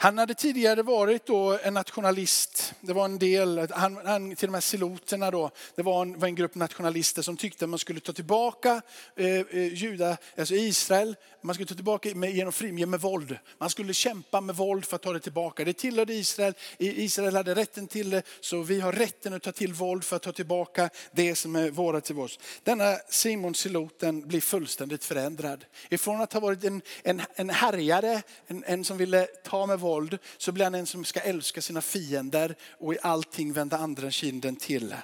Han 0.00 0.18
hade 0.18 0.34
tidigare 0.34 0.82
varit 0.82 1.26
då 1.26 1.58
en 1.62 1.74
nationalist. 1.74 2.74
Det 2.80 2.92
var 2.92 3.04
en 3.04 3.18
del, 3.18 3.68
han, 3.70 3.98
han, 4.04 4.36
till 4.36 4.48
de 4.48 4.54
här 4.54 4.60
siloterna 4.60 5.30
då, 5.30 5.50
det 5.74 5.82
var 5.82 6.02
en, 6.02 6.18
var 6.18 6.28
en 6.28 6.34
grupp 6.34 6.54
nationalister 6.54 7.22
som 7.22 7.36
tyckte 7.36 7.64
att 7.64 7.68
man 7.68 7.78
skulle 7.78 8.00
ta 8.00 8.12
tillbaka 8.12 8.82
eh, 9.16 9.26
eh, 9.26 9.74
Juda, 9.74 10.16
alltså 10.38 10.54
Israel, 10.54 11.16
man 11.40 11.54
skulle 11.54 11.66
ta 11.66 11.74
tillbaka 11.74 12.14
med, 12.14 12.30
genom 12.30 12.52
frimge 12.52 12.86
med 12.86 13.00
våld. 13.00 13.38
Man 13.58 13.70
skulle 13.70 13.94
kämpa 13.94 14.40
med 14.40 14.56
våld 14.56 14.84
för 14.84 14.96
att 14.96 15.02
ta 15.02 15.12
det 15.12 15.20
tillbaka. 15.20 15.64
Det 15.64 15.72
tillhörde 15.72 16.14
Israel, 16.14 16.54
Israel 16.78 17.36
hade 17.36 17.54
rätten 17.54 17.86
till 17.86 18.10
det, 18.10 18.22
så 18.40 18.62
vi 18.62 18.80
har 18.80 18.92
rätten 18.92 19.32
att 19.32 19.42
ta 19.42 19.52
till 19.52 19.72
våld 19.72 20.04
för 20.04 20.16
att 20.16 20.22
ta 20.22 20.32
tillbaka 20.32 20.90
det 21.12 21.34
som 21.34 21.56
är 21.56 21.70
våra 21.70 22.00
till 22.00 22.18
oss. 22.18 22.38
Denna 22.62 22.96
Simon 23.08 23.54
Siloten 23.54 24.28
blir 24.28 24.40
fullständigt 24.40 25.04
förändrad. 25.04 25.64
Ifrån 25.90 26.20
att 26.20 26.32
ha 26.32 26.40
varit 26.40 26.64
en, 26.64 26.82
en, 27.02 27.22
en 27.34 27.50
härjare, 27.50 28.22
en, 28.46 28.64
en 28.66 28.84
som 28.84 28.96
ville 28.96 29.26
ta 29.26 29.66
med 29.66 29.80
våld, 29.80 29.87
våld 29.88 30.18
så 30.38 30.52
blir 30.52 30.64
han 30.64 30.74
en 30.74 30.86
som 30.86 31.04
ska 31.04 31.20
älska 31.20 31.62
sina 31.62 31.80
fiender 31.80 32.56
och 32.78 32.94
i 32.94 32.98
allting 33.02 33.52
vända 33.52 33.78
andra 33.78 34.10
kinden 34.10 34.56
till. 34.56 34.94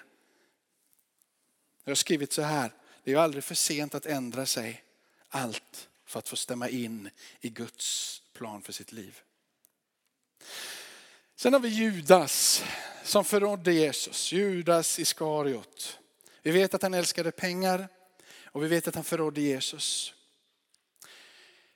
Jag 1.85 1.91
har 1.91 1.95
skrivit 1.95 2.33
så 2.33 2.43
här, 2.43 2.73
det 3.05 3.13
är 3.13 3.17
aldrig 3.17 3.45
för 3.45 3.55
sent 3.55 3.95
att 3.95 4.07
ändra 4.07 4.47
sig. 4.47 4.85
Allt 5.29 5.89
för 6.07 6.19
att 6.19 6.29
få 6.29 6.37
stämma 6.37 6.69
in 6.69 7.11
i 7.41 7.49
Guds 7.49 8.23
plan 8.33 8.63
för 8.63 8.73
sitt 8.73 8.93
liv. 8.93 9.21
Sen 11.37 11.53
har 11.53 11.61
vi 11.61 11.69
Judas 11.69 12.65
som 13.05 13.25
förrådde 13.25 13.73
Jesus, 13.73 14.33
Judas 14.33 14.99
Iskariot. 14.99 15.99
Vi 16.43 16.51
vet 16.51 16.75
att 16.75 16.83
han 16.83 16.95
älskade 16.95 17.31
pengar 17.31 17.89
och 18.45 18.63
vi 18.63 18.69
vet 18.69 18.89
att 18.89 18.95
han 18.95 19.05
förrådde 19.05 19.41
Jesus. 19.41 20.15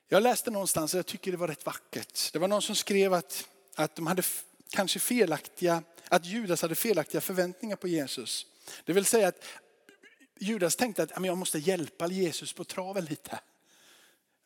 Jag 0.08 0.22
läste 0.22 0.50
någonstans 0.50 0.94
och 0.94 0.98
jag 0.98 1.06
tycker 1.06 1.30
det 1.30 1.36
var 1.36 1.48
rätt 1.48 1.66
vackert. 1.66 2.32
Det 2.32 2.38
var 2.38 2.48
någon 2.48 2.62
som 2.62 2.76
skrev 2.76 3.12
att, 3.12 3.48
att 3.74 3.96
de 3.96 4.06
hade 4.06 4.22
kanske 4.70 4.98
felaktiga, 4.98 5.82
att 6.08 6.26
Judas 6.26 6.62
hade 6.62 6.74
felaktiga 6.74 7.20
förväntningar 7.20 7.76
på 7.76 7.88
Jesus. 7.88 8.46
Det 8.84 8.92
vill 8.92 9.04
säga 9.04 9.28
att 9.28 9.44
Judas 10.40 10.76
tänkte 10.76 11.02
att 11.02 11.24
jag 11.24 11.38
måste 11.38 11.58
hjälpa 11.58 12.06
Jesus 12.06 12.52
på 12.52 12.64
traven 12.64 13.04
lite. 13.04 13.40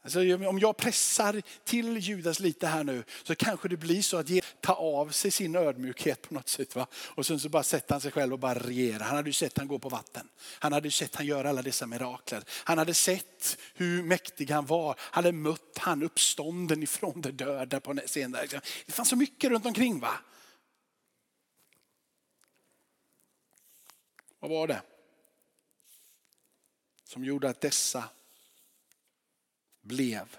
Alltså, 0.05 0.21
om 0.37 0.59
jag 0.59 0.77
pressar 0.77 1.43
till 1.65 1.99
Judas 1.99 2.41
lite 2.41 2.67
här 2.67 2.85
nu 2.85 3.05
så 3.23 3.35
kanske 3.35 3.69
det 3.69 3.77
blir 3.77 4.03
så 4.03 4.17
att 4.17 4.29
Jesus 4.29 4.55
tar 4.61 4.75
av 4.75 5.11
sig 5.11 5.31
sin 5.31 5.57
ödmjukhet 5.57 6.23
på 6.23 6.35
något 6.35 6.49
sätt. 6.49 6.77
Va? 6.77 6.87
Och 6.95 7.27
sen 7.27 7.41
så 7.41 7.49
bara 7.49 7.63
sätter 7.63 7.95
han 7.95 8.01
sig 8.01 8.11
själv 8.11 8.33
och 8.33 8.39
bara 8.39 8.55
regerar. 8.55 9.05
Han 9.05 9.17
hade 9.17 9.29
ju 9.29 9.33
sett 9.33 9.59
han 9.59 9.69
gå 9.69 9.79
på 9.79 9.89
vatten. 9.89 10.29
Han 10.59 10.73
hade 10.73 10.91
sett 10.91 11.15
han 11.17 11.27
göra 11.27 11.49
alla 11.49 11.63
dessa 11.63 11.87
mirakler. 11.87 12.45
Han 12.49 12.79
hade 12.79 12.95
sett 12.95 13.59
hur 13.75 14.03
mäktig 14.03 14.51
han 14.51 14.67
var. 14.67 14.97
Han 14.99 15.25
hade 15.25 15.37
mött 15.37 15.79
han 15.79 16.03
uppstånden 16.03 16.83
ifrån 16.83 17.21
de 17.21 17.31
döda 17.31 17.81
på 17.81 17.95
scenen. 17.95 18.49
Det 18.87 18.93
fanns 18.93 19.09
så 19.09 19.17
mycket 19.17 19.51
runt 19.51 19.67
omkring 19.67 20.01
va. 20.01 20.19
Vad 24.39 24.51
var 24.51 24.67
det? 24.67 24.83
Som 27.05 27.25
gjorde 27.25 27.49
att 27.49 27.61
dessa 27.61 28.05
blev 29.83 30.37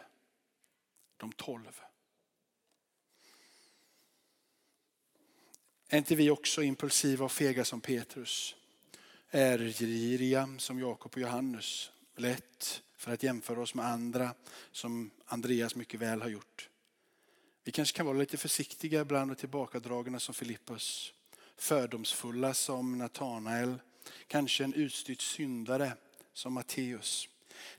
de 1.18 1.32
tolv. 1.32 1.82
Är 5.88 5.98
inte 5.98 6.16
vi 6.16 6.30
också 6.30 6.64
impulsiva 6.64 7.26
och 7.26 7.32
fega 7.32 7.66
som 7.66 7.82
Petrus? 7.82 8.56
Ärgiriga 9.30 10.50
som 10.58 10.80
Jakob 10.80 11.12
och 11.14 11.22
Johannes. 11.22 11.92
Lätt 12.16 12.84
för 12.98 13.14
att 13.14 13.24
jämföra 13.24 13.62
oss 13.62 13.76
med 13.76 13.86
andra 13.86 14.34
som 14.72 15.12
Andreas 15.26 15.76
mycket 15.76 16.00
väl 16.00 16.22
har 16.22 16.30
gjort. 16.30 16.70
Vi 17.64 17.72
kanske 17.72 17.98
kan 17.98 18.06
vara 18.06 18.18
lite 18.18 18.38
försiktiga 18.38 19.02
ibland 19.02 19.32
och 19.32 19.38
tillbakadragna 19.38 20.20
som 20.20 20.34
Filippus. 20.34 21.14
Fördomsfulla 21.58 22.54
som 22.54 22.98
Natanael. 22.98 23.80
Kanske 24.28 24.64
en 24.64 24.74
utstyrt 24.74 25.22
syndare 25.22 25.94
som 26.34 26.54
Matteus. 26.54 27.30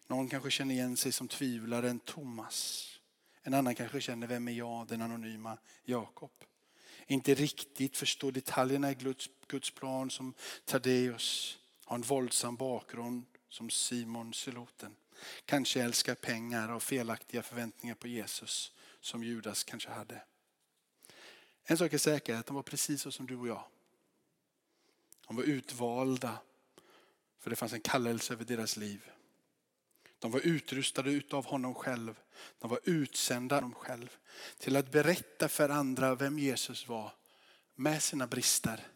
Någon 0.07 0.29
kanske 0.29 0.51
känner 0.51 0.75
igen 0.75 0.97
sig 0.97 1.13
som 1.13 1.29
tvivlaren 1.29 2.01
Thomas. 2.01 2.91
En 3.43 3.55
annan 3.55 3.75
kanske 3.75 4.01
känner, 4.01 4.27
vem 4.27 4.49
är 4.49 4.53
jag? 4.53 4.87
Den 4.87 5.03
anonyma 5.03 5.59
Jakob. 5.85 6.31
Inte 7.07 7.35
riktigt 7.35 7.97
förstår 7.97 8.33
detaljerna 8.33 8.91
i 8.91 8.95
Guds, 8.95 9.31
Guds 9.47 9.71
plan 9.71 10.11
som 10.11 10.35
Taddeus. 10.65 11.59
Har 11.85 11.97
en 11.97 12.03
våldsam 12.03 12.57
bakgrund 12.57 13.25
som 13.49 13.71
Simon 13.71 14.35
Siloten. 14.35 14.97
Kanske 15.45 15.83
älskar 15.83 16.15
pengar 16.15 16.73
och 16.73 16.83
felaktiga 16.83 17.43
förväntningar 17.43 17.95
på 17.95 18.09
Jesus 18.09 18.73
som 19.01 19.25
Judas 19.25 19.65
kanske 19.65 19.91
hade. 19.91 20.23
En 21.65 21.79
sak 21.79 21.93
är 21.93 21.99
säker, 21.99 22.35
att 22.35 22.47
de 22.47 22.57
var 22.57 22.63
precis 22.63 23.03
så 23.03 23.11
som 23.13 23.27
du 23.27 23.37
och 23.37 23.49
jag. 23.49 23.65
De 25.27 25.37
var 25.37 25.45
utvalda 25.45 26.39
för 27.39 27.51
det 27.51 27.57
fanns 27.57 27.73
en 27.73 27.81
kallelse 27.81 28.33
över 28.33 28.45
deras 28.45 28.77
liv. 28.77 29.11
De 30.25 30.31
var 30.31 30.41
utrustade 30.41 31.11
utav 31.11 31.45
honom 31.45 31.75
själv. 31.75 32.21
De 32.59 32.71
var 32.71 32.81
utsända 32.85 33.57
av 33.57 33.63
honom 33.63 33.75
själv 33.75 34.17
till 34.59 34.77
att 34.77 34.93
berätta 34.93 35.49
för 35.49 35.69
andra 35.69 36.15
vem 36.15 36.39
Jesus 36.39 36.89
var. 36.89 37.13
Med 37.75 38.03
sina 38.03 38.27
brister, 38.27 38.87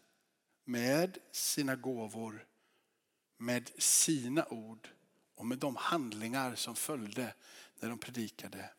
med 0.63 1.17
sina 1.31 1.75
gåvor, 1.75 2.47
med 3.37 3.69
sina 3.77 4.45
ord 4.45 4.89
och 5.35 5.45
med 5.45 5.57
de 5.57 5.75
handlingar 5.75 6.55
som 6.55 6.75
följde 6.75 7.33
när 7.79 7.89
de 7.89 7.97
predikade 7.97 8.69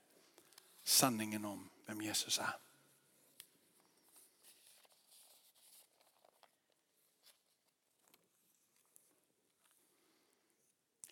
sanningen 0.84 1.44
om 1.44 1.70
vem 1.86 2.02
Jesus 2.02 2.38
är. 2.38 2.56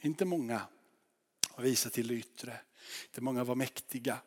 Inte 0.01 0.25
många 0.25 0.67
och 1.59 1.65
visa 1.65 1.91
till 1.91 2.09
det 2.09 2.15
yttre. 2.15 2.61
Inte 3.05 3.21
många 3.21 3.45
var 3.45 3.55
mäktiga. 3.55 4.21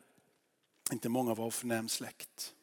Inte 0.92 1.08
många 1.08 1.34
var 1.34 1.44
av 1.44 1.50
förnäm 1.50 1.88
släkt. 1.88 2.54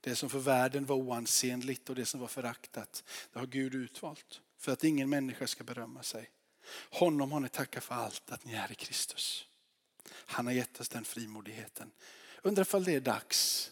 Det 0.00 0.16
som 0.16 0.30
för 0.30 0.38
världen 0.38 0.86
var 0.86 0.96
oansenligt 0.96 1.90
och 1.90 1.94
det 1.96 2.06
som 2.06 2.20
var 2.20 2.28
föraktat, 2.28 3.04
det 3.32 3.38
har 3.38 3.46
Gud 3.46 3.74
utvalt. 3.74 4.40
För 4.58 4.72
att 4.72 4.84
ingen 4.84 5.10
människa 5.10 5.46
ska 5.46 5.64
berömma 5.64 6.02
sig. 6.02 6.30
Honom 6.90 7.32
har 7.32 7.40
ni 7.40 7.48
tackat 7.48 7.84
för 7.84 7.94
allt, 7.94 8.30
att 8.30 8.44
ni 8.44 8.52
är 8.52 8.72
i 8.72 8.74
Kristus. 8.74 9.46
Han 10.10 10.46
har 10.46 10.52
gett 10.52 10.80
oss 10.80 10.88
den 10.88 11.04
frimodigheten. 11.04 11.90
Undrar 12.42 12.62
ifall 12.62 12.84
det 12.84 12.94
är 12.94 13.00
dags 13.00 13.70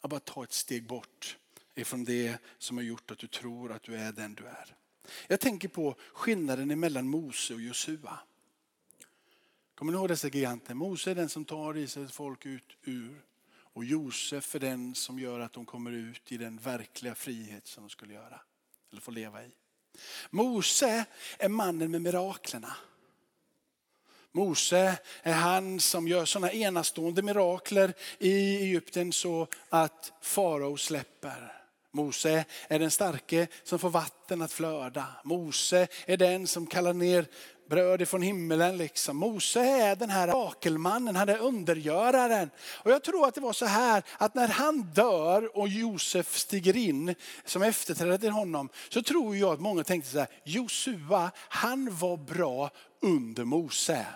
att 0.00 0.10
bara 0.10 0.20
ta 0.20 0.44
ett 0.44 0.52
steg 0.52 0.86
bort 0.86 1.36
ifrån 1.74 2.04
det 2.04 2.38
som 2.58 2.76
har 2.76 2.84
gjort 2.84 3.10
att 3.10 3.18
du 3.18 3.26
tror 3.26 3.72
att 3.72 3.82
du 3.82 3.96
är 3.96 4.12
den 4.12 4.34
du 4.34 4.44
är. 4.44 4.74
Jag 5.26 5.40
tänker 5.40 5.68
på 5.68 5.96
skillnaden 6.12 6.80
mellan 6.80 7.08
Mose 7.08 7.54
och 7.54 7.60
Josua. 7.60 8.18
Kommer 9.78 9.92
ni 9.92 9.98
ihåg 9.98 10.08
dessa 10.08 10.28
giganter? 10.28 10.74
Mose 10.74 11.10
är 11.10 11.14
den 11.14 11.28
som 11.28 11.44
tar 11.44 11.76
Israels 11.76 12.12
folk 12.12 12.46
ut 12.46 12.76
ur 12.84 13.22
och 13.72 13.84
Josef 13.84 14.54
är 14.54 14.58
den 14.58 14.94
som 14.94 15.18
gör 15.18 15.40
att 15.40 15.52
de 15.52 15.66
kommer 15.66 15.92
ut 15.92 16.32
i 16.32 16.36
den 16.36 16.56
verkliga 16.56 17.14
frihet 17.14 17.66
som 17.66 17.82
de 17.82 17.90
skulle 17.90 18.14
göra. 18.14 18.40
Eller 18.90 19.00
få 19.00 19.10
leva 19.10 19.44
i. 19.44 19.50
Mose 20.30 21.04
är 21.38 21.48
mannen 21.48 21.90
med 21.90 22.02
miraklerna. 22.02 22.76
Mose 24.32 24.98
är 25.22 25.34
han 25.34 25.80
som 25.80 26.08
gör 26.08 26.24
sådana 26.24 26.52
enastående 26.52 27.22
mirakler 27.22 27.94
i 28.18 28.56
Egypten 28.56 29.12
så 29.12 29.48
att 29.68 30.12
farao 30.20 30.76
släpper. 30.76 31.58
Mose 31.90 32.44
är 32.68 32.78
den 32.78 32.90
starke 32.90 33.46
som 33.62 33.78
får 33.78 33.90
vatten 33.90 34.42
att 34.42 34.52
flöda. 34.52 35.06
Mose 35.24 35.88
är 36.06 36.16
den 36.16 36.46
som 36.46 36.66
kallar 36.66 36.92
ner 36.92 37.26
bröd 37.68 38.02
ifrån 38.02 38.22
himmelen. 38.22 38.76
Liksom. 38.76 39.16
Mose 39.16 39.60
är 39.60 39.96
den 39.96 40.10
här 40.10 40.28
Rakelmannen, 40.28 41.16
han 41.16 41.28
är 41.28 41.38
undergöraren. 41.38 42.50
Och 42.74 42.90
jag 42.90 43.04
tror 43.04 43.28
att 43.28 43.34
det 43.34 43.40
var 43.40 43.52
så 43.52 43.66
här 43.66 44.02
att 44.18 44.34
när 44.34 44.48
han 44.48 44.82
dör 44.82 45.56
och 45.58 45.68
Josef 45.68 46.36
stiger 46.36 46.76
in 46.76 47.14
som 47.44 47.62
efterträdare 47.62 48.18
till 48.18 48.30
honom 48.30 48.68
så 48.88 49.02
tror 49.02 49.36
jag 49.36 49.52
att 49.52 49.60
många 49.60 49.84
tänkte 49.84 50.10
så 50.10 50.18
här, 50.18 50.28
Josua 50.44 51.30
han 51.36 51.96
var 51.96 52.16
bra 52.16 52.70
under 53.00 53.44
Mose. 53.44 54.06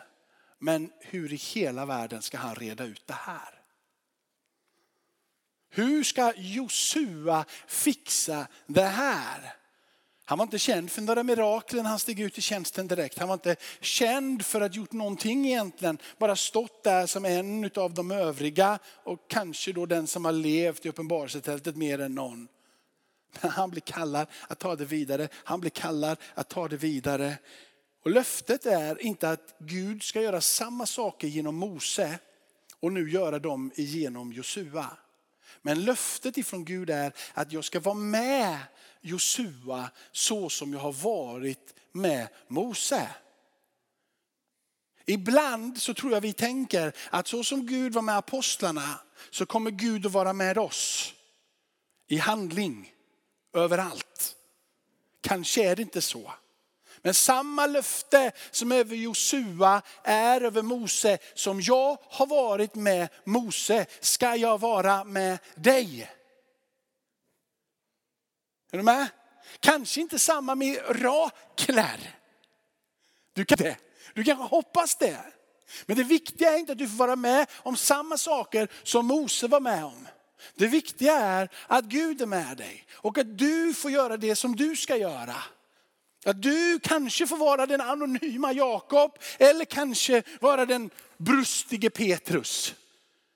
Men 0.59 0.91
hur 1.01 1.33
i 1.33 1.37
hela 1.37 1.87
världen 1.87 2.23
ska 2.23 2.39
han 2.39 2.55
reda 2.55 2.85
ut 2.85 3.07
det 3.07 3.13
här? 3.13 3.63
Hur 5.71 6.05
ska 6.05 6.33
Josua 6.37 7.45
fixa 7.67 8.47
det 8.67 8.83
här? 8.83 9.62
Han 10.25 10.39
var 10.39 10.43
inte 10.43 10.59
känd 10.59 10.91
för 10.91 11.03
några 11.03 11.23
mirakler 11.23 11.83
när 11.83 11.91
han 11.91 11.99
steg 11.99 12.21
ut 12.21 12.39
i 12.39 12.41
tjänsten 12.41 12.89
direkt. 12.89 13.19
Han 13.19 13.29
var 13.29 13.35
inte 13.35 13.57
känd 13.81 14.45
för 14.45 14.61
att 14.61 14.73
ha 14.73 14.77
gjort 14.77 14.93
någonting 14.93 15.47
egentligen. 15.47 15.99
Bara 16.19 16.37
stått 16.37 16.83
där 16.83 17.07
som 17.07 17.25
en 17.25 17.71
av 17.77 17.95
de 17.95 18.11
övriga 18.11 18.79
och 19.05 19.19
kanske 19.29 19.73
då 19.73 19.87
den 19.87 20.07
som 20.07 20.25
har 20.25 20.33
levt 20.33 20.87
i 20.87 20.89
uppenbarelsetältet 20.89 21.77
mer 21.77 21.99
än 21.99 22.15
någon. 22.15 22.49
Men 23.41 23.51
han 23.51 23.71
blir 23.71 23.81
kallad 23.81 24.27
att 24.49 24.59
ta 24.59 24.77
det 24.77 24.85
vidare. 24.85 25.29
Han 25.35 25.61
blir 25.61 25.71
kallad 25.71 26.19
att 26.35 26.49
ta 26.49 26.69
det 26.69 26.77
vidare. 26.77 27.39
Och 28.05 28.11
löftet 28.11 28.67
är 28.67 29.03
inte 29.03 29.31
att 29.31 29.55
Gud 29.59 30.03
ska 30.03 30.23
göra 30.23 30.41
samma 30.41 30.87
saker 30.87 31.29
genom 31.29 31.57
Mose 31.57 32.19
och 32.81 32.93
nu 32.93 33.11
göra 33.11 33.39
dem 33.39 33.71
genom 33.77 34.33
Josua. 34.33 34.97
Men 35.63 35.85
löftet 35.85 36.37
ifrån 36.37 36.65
Gud 36.65 36.91
är 36.91 37.13
att 37.35 37.53
jag 37.53 37.65
ska 37.65 37.81
vara 37.81 37.95
med 37.95 38.59
Josua 39.01 39.91
så 40.13 40.51
som 40.51 40.73
jag 40.73 40.81
har 40.81 40.93
varit 40.93 41.75
med 41.93 42.29
Mose. 42.49 43.09
Ibland 45.07 45.83
så 45.83 45.95
tror 45.95 46.13
jag 46.13 46.21
vi 46.21 46.33
tänker 46.33 46.93
att 47.11 47.29
så 47.29 47.45
som 47.45 47.67
Gud 47.67 47.93
var 47.93 48.03
med 48.03 48.17
apostlarna 48.17 49.01
så 49.31 49.47
kommer 49.47 49.71
Gud 49.71 50.07
att 50.07 50.13
vara 50.13 50.33
med 50.33 50.59
oss 50.59 51.15
i 52.09 52.17
handling 52.17 52.95
överallt. 53.53 54.37
Kanske 55.21 55.71
är 55.71 55.77
det 55.77 55.83
inte 55.83 56.03
så. 56.03 56.33
Men 57.03 57.15
samma 57.15 57.67
löfte 57.67 58.33
som 58.51 58.73
över 58.73 58.97
Josua 58.97 59.83
är 60.05 60.41
över 60.41 60.63
Mose, 60.63 61.19
som 61.35 61.61
jag 61.61 61.99
har 62.11 62.27
varit 62.27 62.75
med 62.75 63.09
Mose, 63.25 63.87
ska 64.01 64.37
jag 64.37 64.61
vara 64.61 65.05
med 65.05 65.39
dig. 65.55 66.11
Är 68.73 68.77
du 68.77 68.83
med? 68.83 69.09
Kanske 69.61 70.01
inte 70.01 70.19
samma 70.19 70.55
mirakler. 70.55 72.19
Du 73.33 73.45
kan 73.45 73.59
det. 73.59 73.77
Du 74.15 74.25
kanske 74.25 74.45
hoppas 74.45 74.97
det. 74.97 75.21
Men 75.87 75.97
det 75.97 76.05
viktiga 76.05 76.55
är 76.55 76.59
inte 76.59 76.73
att 76.73 76.79
du 76.79 76.89
får 76.89 76.97
vara 76.97 77.17
med 77.17 77.47
om 77.53 77.77
samma 77.77 78.19
saker 78.19 78.69
som 78.83 79.07
Mose 79.07 79.49
var 79.49 79.61
med 79.61 79.85
om. 79.85 80.09
Det 80.55 80.67
viktiga 80.67 81.15
är 81.15 81.49
att 81.67 81.85
Gud 81.85 82.23
är 82.23 82.27
med 82.27 82.57
dig 82.57 82.87
och 82.93 83.19
att 83.19 83.39
du 83.39 83.75
får 83.75 83.91
göra 83.91 84.17
det 84.17 84.37
som 84.37 84.57
du 84.57 84.77
ska 84.77 84.97
göra. 84.97 85.37
Att 86.25 86.43
du 86.43 86.79
kanske 86.83 87.27
får 87.27 87.37
vara 87.37 87.67
den 87.67 87.81
anonyma 87.81 88.53
Jakob 88.53 89.19
eller 89.39 89.65
kanske 89.65 90.23
vara 90.41 90.67
den 90.67 90.91
brustige 91.17 91.91
Petrus. 91.91 92.75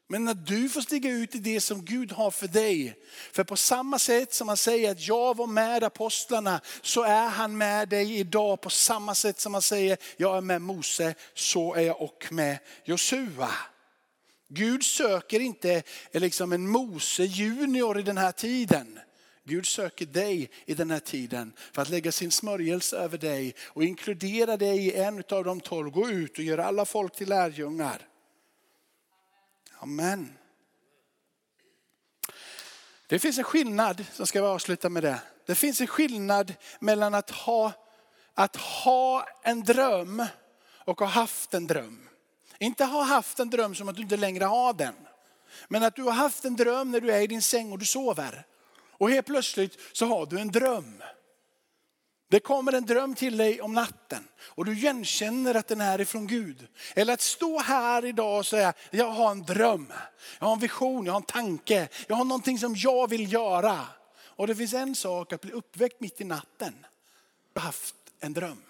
Men 0.09 0.25
när 0.25 0.35
du 0.35 0.69
får 0.69 0.81
stiga 0.81 1.11
ut 1.11 1.35
i 1.35 1.39
det 1.39 1.61
som 1.61 1.85
Gud 1.85 2.13
har 2.13 2.31
för 2.31 2.49
dig. 2.49 2.97
För 3.33 3.45
på 3.45 3.57
samma 3.57 3.99
sätt 3.99 4.35
som 4.35 4.49
han 4.49 4.57
säger 4.57 4.91
att 4.91 5.09
jag 5.09 5.37
var 5.37 5.47
med 5.47 5.85
apostlarna 5.85 6.61
så 6.83 7.03
är 7.03 7.29
han 7.29 7.59
med 7.59 7.89
dig 7.89 8.19
idag. 8.19 8.61
På 8.61 8.71
samma 8.71 9.15
sätt 9.15 9.41
som 9.41 9.55
han 9.55 9.63
säger 9.63 9.99
jag 10.17 10.37
är 10.37 10.41
med 10.41 10.63
Mose 10.63 11.15
så 11.35 11.75
är 11.75 11.83
jag 11.83 12.03
och 12.03 12.27
med 12.31 12.59
Josua. 12.85 13.51
Gud 14.49 14.85
söker 14.85 15.41
inte 15.41 15.83
eh, 16.13 16.21
liksom 16.21 16.53
en 16.53 16.69
Mose 16.69 17.25
junior 17.25 17.99
i 17.99 18.03
den 18.03 18.19
här 18.19 18.33
tiden. 18.33 18.99
Gud 19.49 19.67
söker 19.67 20.07
dig 20.07 20.51
i 20.65 20.75
den 20.75 20.91
här 20.91 20.99
tiden 20.99 21.53
för 21.73 21.83
att 21.83 21.89
lägga 21.89 22.13
sin 22.13 22.31
smörjelse 22.31 22.97
över 22.97 23.19
dig 23.19 23.55
och 23.63 23.85
inkludera 23.85 24.57
dig 24.57 24.87
i 24.87 24.95
en 24.95 25.23
av 25.31 25.45
de 25.45 25.61
tolv. 25.61 25.91
Gå 25.91 26.11
ut 26.11 26.39
och 26.39 26.45
gör 26.45 26.59
alla 26.59 26.85
folk 26.85 27.17
till 27.17 27.29
lärjungar. 27.29 28.09
Amen. 29.79 30.33
Det 33.07 33.19
finns 33.19 33.39
en 33.39 33.45
skillnad, 33.45 34.05
som 34.13 34.27
ska 34.27 34.41
vi 34.41 34.47
avsluta 34.47 34.89
med 34.89 35.03
det. 35.03 35.21
Det 35.47 35.55
finns 35.55 35.81
en 35.81 35.87
skillnad 35.87 36.55
mellan 36.81 37.15
att 37.15 37.31
ha, 37.31 37.73
att 38.35 38.57
ha 38.57 39.29
en 39.43 39.65
dröm 39.65 40.27
och 40.85 41.01
ha 41.01 41.07
haft 41.07 41.55
en 41.55 41.67
dröm. 41.67 42.09
Inte 42.59 42.85
ha 42.85 43.03
haft 43.03 43.39
en 43.39 43.51
dröm 43.51 43.75
som 43.75 43.89
att 43.89 43.97
du 43.97 44.03
inte 44.03 44.17
längre 44.17 44.45
har 44.45 44.73
den. 44.73 44.95
Men 45.69 45.83
att 45.83 45.97
du 45.97 46.03
har 46.03 46.13
haft 46.13 46.45
en 46.45 46.57
dröm 46.57 46.91
när 46.91 47.01
du 47.01 47.13
är 47.13 47.21
i 47.21 47.27
din 47.27 47.43
säng 47.43 47.73
och 47.73 47.79
du 47.79 47.85
sover. 47.85 48.47
Och 48.99 49.11
helt 49.11 49.27
plötsligt 49.27 49.79
så 49.93 50.07
har 50.07 50.27
du 50.27 50.41
en 50.41 50.51
dröm. 50.53 51.03
Det 52.29 52.41
kommer 52.41 52.73
en 52.73 52.87
dröm 52.87 53.15
till 53.15 53.37
dig 53.37 53.61
om 53.61 53.73
natten 53.73 54.29
och 54.39 54.65
du 54.65 54.73
igenkänner 54.73 55.55
att 55.55 55.69
den 55.69 55.81
är 55.81 56.01
ifrån 56.01 56.27
Gud. 56.27 56.69
Eller 56.95 57.13
att 57.13 57.21
stå 57.21 57.59
här 57.59 58.05
idag 58.05 58.39
och 58.39 58.47
säga, 58.47 58.73
jag 58.91 59.11
har 59.11 59.31
en 59.31 59.43
dröm, 59.43 59.93
jag 60.39 60.47
har 60.47 60.53
en 60.53 60.61
vision, 60.61 61.07
jag 61.07 61.13
har 61.13 61.21
en 61.21 61.27
tanke, 61.27 61.89
jag 62.07 62.17
har 62.17 62.25
någonting 62.25 62.59
som 62.59 62.75
jag 62.77 63.11
vill 63.11 63.33
göra. 63.33 63.87
Och 64.19 64.47
det 64.47 64.57
finns 64.57 64.75
en 64.75 64.95
sak 64.95 65.33
att 65.33 65.41
bli 65.41 65.53
uppväckt 65.53 66.01
mitt 66.01 66.21
i 66.21 66.25
natten. 66.25 66.87
Du 67.53 67.61
har 67.61 67.67
haft 67.67 67.95
en 68.21 68.33
dröm. 68.33 68.65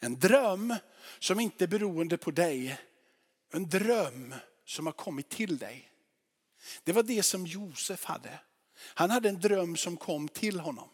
En 0.00 0.18
dröm 0.18 0.74
som 1.18 1.40
inte 1.40 1.64
är 1.64 1.68
beroende 1.68 2.16
på 2.16 2.30
dig. 2.30 2.78
En 3.52 3.68
dröm 3.68 4.34
som 4.64 4.86
har 4.86 4.92
kommit 4.92 5.28
till 5.28 5.58
dig. 5.58 5.90
Det 6.84 6.92
var 6.92 7.02
det 7.02 7.22
som 7.22 7.46
Josef 7.46 8.04
hade. 8.04 8.38
Han 8.80 9.10
hade 9.10 9.28
en 9.28 9.40
dröm 9.40 9.76
som 9.76 9.96
kom 9.96 10.28
till 10.28 10.60
honom. 10.60 10.88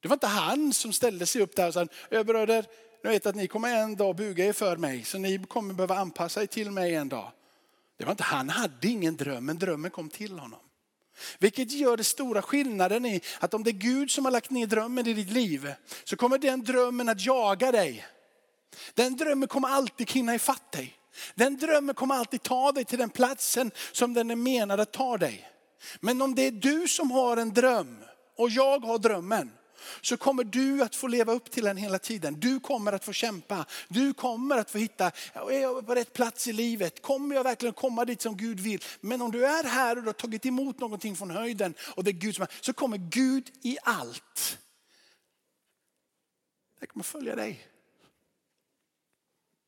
Det 0.00 0.08
var 0.08 0.16
inte 0.16 0.26
han 0.26 0.72
som 0.72 0.92
ställde 0.92 1.26
sig 1.26 1.42
upp 1.42 1.56
där 1.56 1.68
och 1.68 1.74
sa, 1.74 1.86
bröder, 2.24 2.66
jag 3.02 3.10
vet 3.10 3.26
att 3.26 3.34
ni 3.34 3.46
kommer 3.46 3.76
en 3.76 3.96
dag 3.96 4.16
buga 4.16 4.44
er 4.44 4.52
för 4.52 4.76
mig, 4.76 5.04
så 5.04 5.18
ni 5.18 5.38
kommer 5.38 5.74
behöva 5.74 5.96
anpassa 5.96 6.42
er 6.42 6.46
till 6.46 6.70
mig 6.70 6.94
en 6.94 7.08
dag. 7.08 7.32
Det 7.98 8.04
var 8.04 8.10
inte, 8.10 8.24
han 8.24 8.48
hade 8.48 8.88
ingen 8.88 9.16
dröm, 9.16 9.46
men 9.46 9.58
drömmen 9.58 9.90
kom 9.90 10.08
till 10.08 10.38
honom. 10.38 10.60
Vilket 11.38 11.72
gör 11.72 11.96
den 11.96 12.04
stora 12.04 12.42
skillnaden 12.42 13.06
i 13.06 13.20
att 13.40 13.54
om 13.54 13.64
det 13.64 13.70
är 13.70 13.72
Gud 13.72 14.10
som 14.10 14.24
har 14.24 14.32
lagt 14.32 14.50
ner 14.50 14.66
drömmen 14.66 15.06
i 15.06 15.12
ditt 15.12 15.30
liv 15.30 15.72
så 16.04 16.16
kommer 16.16 16.38
den 16.38 16.64
drömmen 16.64 17.08
att 17.08 17.26
jaga 17.26 17.72
dig. 17.72 18.06
Den 18.94 19.16
drömmen 19.16 19.48
kommer 19.48 19.68
alltid 19.68 20.10
hinna 20.10 20.34
ifatt 20.34 20.72
dig. 20.72 20.94
Den 21.34 21.56
drömmen 21.56 21.94
kommer 21.94 22.14
alltid 22.14 22.42
ta 22.42 22.72
dig 22.72 22.84
till 22.84 22.98
den 22.98 23.10
platsen 23.10 23.70
som 23.92 24.14
den 24.14 24.30
är 24.30 24.36
menad 24.36 24.80
att 24.80 24.92
ta 24.92 25.18
dig. 25.18 25.48
Men 26.00 26.22
om 26.22 26.34
det 26.34 26.42
är 26.42 26.52
du 26.52 26.88
som 26.88 27.10
har 27.10 27.36
en 27.36 27.54
dröm 27.54 28.04
och 28.36 28.50
jag 28.50 28.84
har 28.84 28.98
drömmen, 28.98 29.50
så 30.00 30.16
kommer 30.16 30.44
du 30.44 30.82
att 30.82 30.96
få 30.96 31.06
leva 31.06 31.32
upp 31.32 31.50
till 31.50 31.64
den 31.64 31.76
hela 31.76 31.98
tiden. 31.98 32.40
Du 32.40 32.60
kommer 32.60 32.92
att 32.92 33.04
få 33.04 33.12
kämpa. 33.12 33.66
Du 33.88 34.14
kommer 34.14 34.58
att 34.58 34.70
få 34.70 34.78
hitta, 34.78 35.10
är 35.34 35.60
jag 35.60 35.86
på 35.86 35.94
rätt 35.94 36.12
plats 36.12 36.46
i 36.46 36.52
livet? 36.52 37.02
Kommer 37.02 37.34
jag 37.34 37.44
verkligen 37.44 37.74
komma 37.74 38.04
dit 38.04 38.22
som 38.22 38.36
Gud 38.36 38.60
vill? 38.60 38.84
Men 39.00 39.22
om 39.22 39.32
du 39.32 39.46
är 39.46 39.64
här 39.64 39.96
och 39.96 40.02
du 40.02 40.08
har 40.08 40.12
tagit 40.12 40.46
emot 40.46 40.80
någonting 40.80 41.16
från 41.16 41.30
höjden 41.30 41.74
och 41.96 42.04
det 42.04 42.10
är 42.10 42.12
Gud 42.12 42.34
som 42.34 42.42
är, 42.42 42.48
så 42.60 42.72
kommer 42.72 42.96
Gud 42.96 43.50
i 43.62 43.78
allt. 43.82 44.58
Det 46.80 46.86
kommer 46.86 47.04
följa 47.04 47.36
dig. 47.36 47.66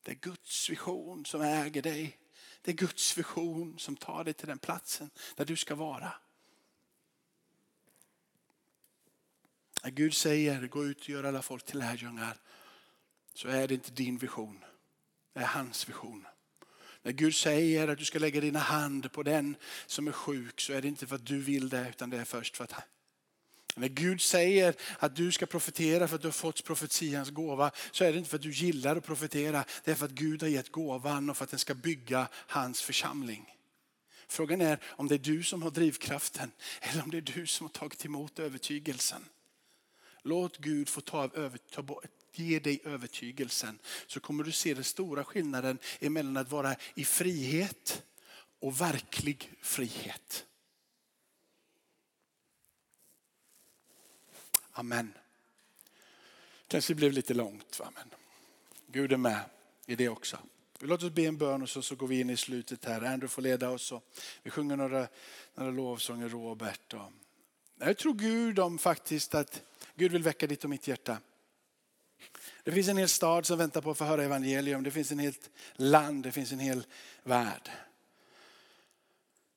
Det 0.05 0.11
är 0.11 0.15
Guds 0.15 0.71
vision 0.71 1.25
som 1.25 1.41
äger 1.41 1.83
dig. 1.83 2.20
Det 2.63 2.71
är 2.71 2.75
Guds 2.75 3.19
vision 3.19 3.79
som 3.79 3.97
tar 3.97 4.25
dig 4.25 4.35
till 4.35 4.49
den 4.49 4.59
platsen 4.59 5.11
där 5.37 5.45
du 5.45 5.57
ska 5.57 5.75
vara. 5.75 6.13
När 9.85 9.91
Gud 9.91 10.15
säger 10.15 10.67
gå 10.67 10.87
ut 10.87 11.01
och 11.01 11.09
gör 11.09 11.25
alla 11.25 11.43
folk 11.43 11.65
till 11.65 11.79
lärjungar 11.79 12.37
så 13.35 13.49
är 13.49 13.69
det 13.69 13.75
inte 13.75 13.91
din 13.91 14.19
vision. 14.19 14.65
Det 15.33 15.41
är 15.41 15.47
hans 15.47 15.89
vision. 15.89 16.27
När 17.03 17.13
Gud 17.13 17.35
säger 17.35 17.89
att 17.89 17.99
du 17.99 18.05
ska 18.05 18.19
lägga 18.19 18.41
dina 18.41 18.59
hand 18.59 19.13
på 19.13 19.23
den 19.23 19.57
som 19.87 20.09
är 20.09 20.13
sjuk 20.13 20.61
så 20.61 20.73
är 20.73 20.83
det 20.83 20.89
inte 20.89 21.07
för 21.07 21.17
att 21.17 21.27
du 21.27 21.39
vill 21.39 21.69
det 21.69 21.89
utan 21.89 22.11
det 22.11 22.19
är 22.19 22.25
först 22.25 22.57
för 22.57 22.65
att 22.65 22.73
när 23.77 23.89
Gud 23.89 24.21
säger 24.21 24.75
att 24.99 25.17
du 25.17 25.33
ska 25.33 25.47
profetera 25.47 26.09
för 26.09 26.17
att 26.17 26.23
du 26.23 26.29
har 26.29 26.33
fått 26.33 26.65
profetians 26.65 27.31
gåva 27.31 27.71
så 27.91 28.05
är 28.05 28.13
det 28.13 28.19
inte 28.19 28.31
för 28.31 28.37
att 28.37 28.43
du 28.43 28.53
gillar 28.53 28.97
att 28.97 29.05
profetera. 29.05 29.65
Det 29.85 29.91
är 29.91 29.95
för 29.95 30.05
att 30.05 30.11
Gud 30.11 30.43
har 30.43 30.49
gett 30.49 30.73
gåvan 30.73 31.31
och 31.31 31.37
för 31.37 31.45
att 31.45 31.51
den 31.51 31.59
ska 31.59 31.75
bygga 31.75 32.29
hans 32.33 32.83
församling. 32.83 33.55
Frågan 34.29 34.61
är 34.61 34.79
om 34.85 35.09
det 35.09 35.15
är 35.15 35.19
du 35.19 35.43
som 35.43 35.63
har 35.63 35.71
drivkraften 35.71 36.51
eller 36.81 37.03
om 37.03 37.11
det 37.11 37.17
är 37.17 37.35
du 37.43 37.47
som 37.47 37.67
har 37.67 37.73
tagit 37.73 38.05
emot 38.05 38.39
övertygelsen. 38.39 39.25
Låt 40.23 40.59
Gud 40.59 40.89
få 40.89 41.01
ta, 41.01 41.31
ta 41.73 41.83
bort, 41.83 42.05
ge 42.35 42.59
dig 42.59 42.81
övertygelsen 42.85 43.79
så 44.07 44.21
kommer 44.21 44.45
du 44.45 44.53
se 44.53 44.75
den 44.75 44.85
stora 44.85 45.25
skillnaden 45.25 45.79
mellan 46.01 46.37
att 46.37 46.51
vara 46.51 46.77
i 46.95 47.05
frihet 47.05 48.03
och 48.61 48.81
verklig 48.81 49.53
frihet. 49.63 50.47
Amen. 54.81 55.13
Kanske 56.69 56.95
blev 56.95 57.13
lite 57.13 57.35
långt, 57.35 57.79
va? 57.79 57.93
men 57.95 58.11
Gud 58.87 59.13
är 59.13 59.17
med 59.17 59.41
i 59.87 59.97
det 59.97 60.09
också. 60.09 60.39
Låt 60.79 61.03
oss 61.03 61.11
be 61.13 61.23
en 61.23 61.39
bön 61.39 61.63
och 61.63 61.69
så, 61.69 61.83
så 61.83 61.95
går 61.95 62.07
vi 62.07 62.21
in 62.21 62.31
i 62.31 62.37
slutet 62.37 62.85
här. 62.85 62.97
Andrew 62.97 63.29
får 63.29 63.43
leda 63.43 63.71
oss 63.71 63.93
och 63.93 64.05
vi 64.43 64.51
sjunger 64.51 64.77
några, 64.77 65.09
några 65.55 65.71
lovsånger, 65.71 66.29
Robert. 66.29 66.95
Och 66.95 67.13
jag 67.79 67.99
tror 67.99 68.15
Gud 68.15 68.59
om 68.59 68.79
faktiskt 68.79 69.35
att 69.35 69.63
Gud 69.95 70.13
vill 70.13 70.23
väcka 70.23 70.47
ditt 70.47 70.65
och 70.65 70.71
mitt 70.71 70.89
hjärta. 70.89 71.19
Det 72.65 72.73
finns 72.73 72.89
en 72.89 72.97
hel 72.97 73.09
stad 73.09 73.47
som 73.47 73.59
väntar 73.59 73.81
på 73.81 73.91
att 73.91 73.99
få 73.99 74.05
höra 74.05 74.25
evangelium. 74.25 74.83
Det 74.83 74.91
finns 74.91 75.13
en 75.13 75.19
helt 75.19 75.51
land, 75.75 76.23
det 76.23 76.33
finns 76.33 76.53
en 76.53 76.59
hel 76.59 76.87
värld. 77.23 77.71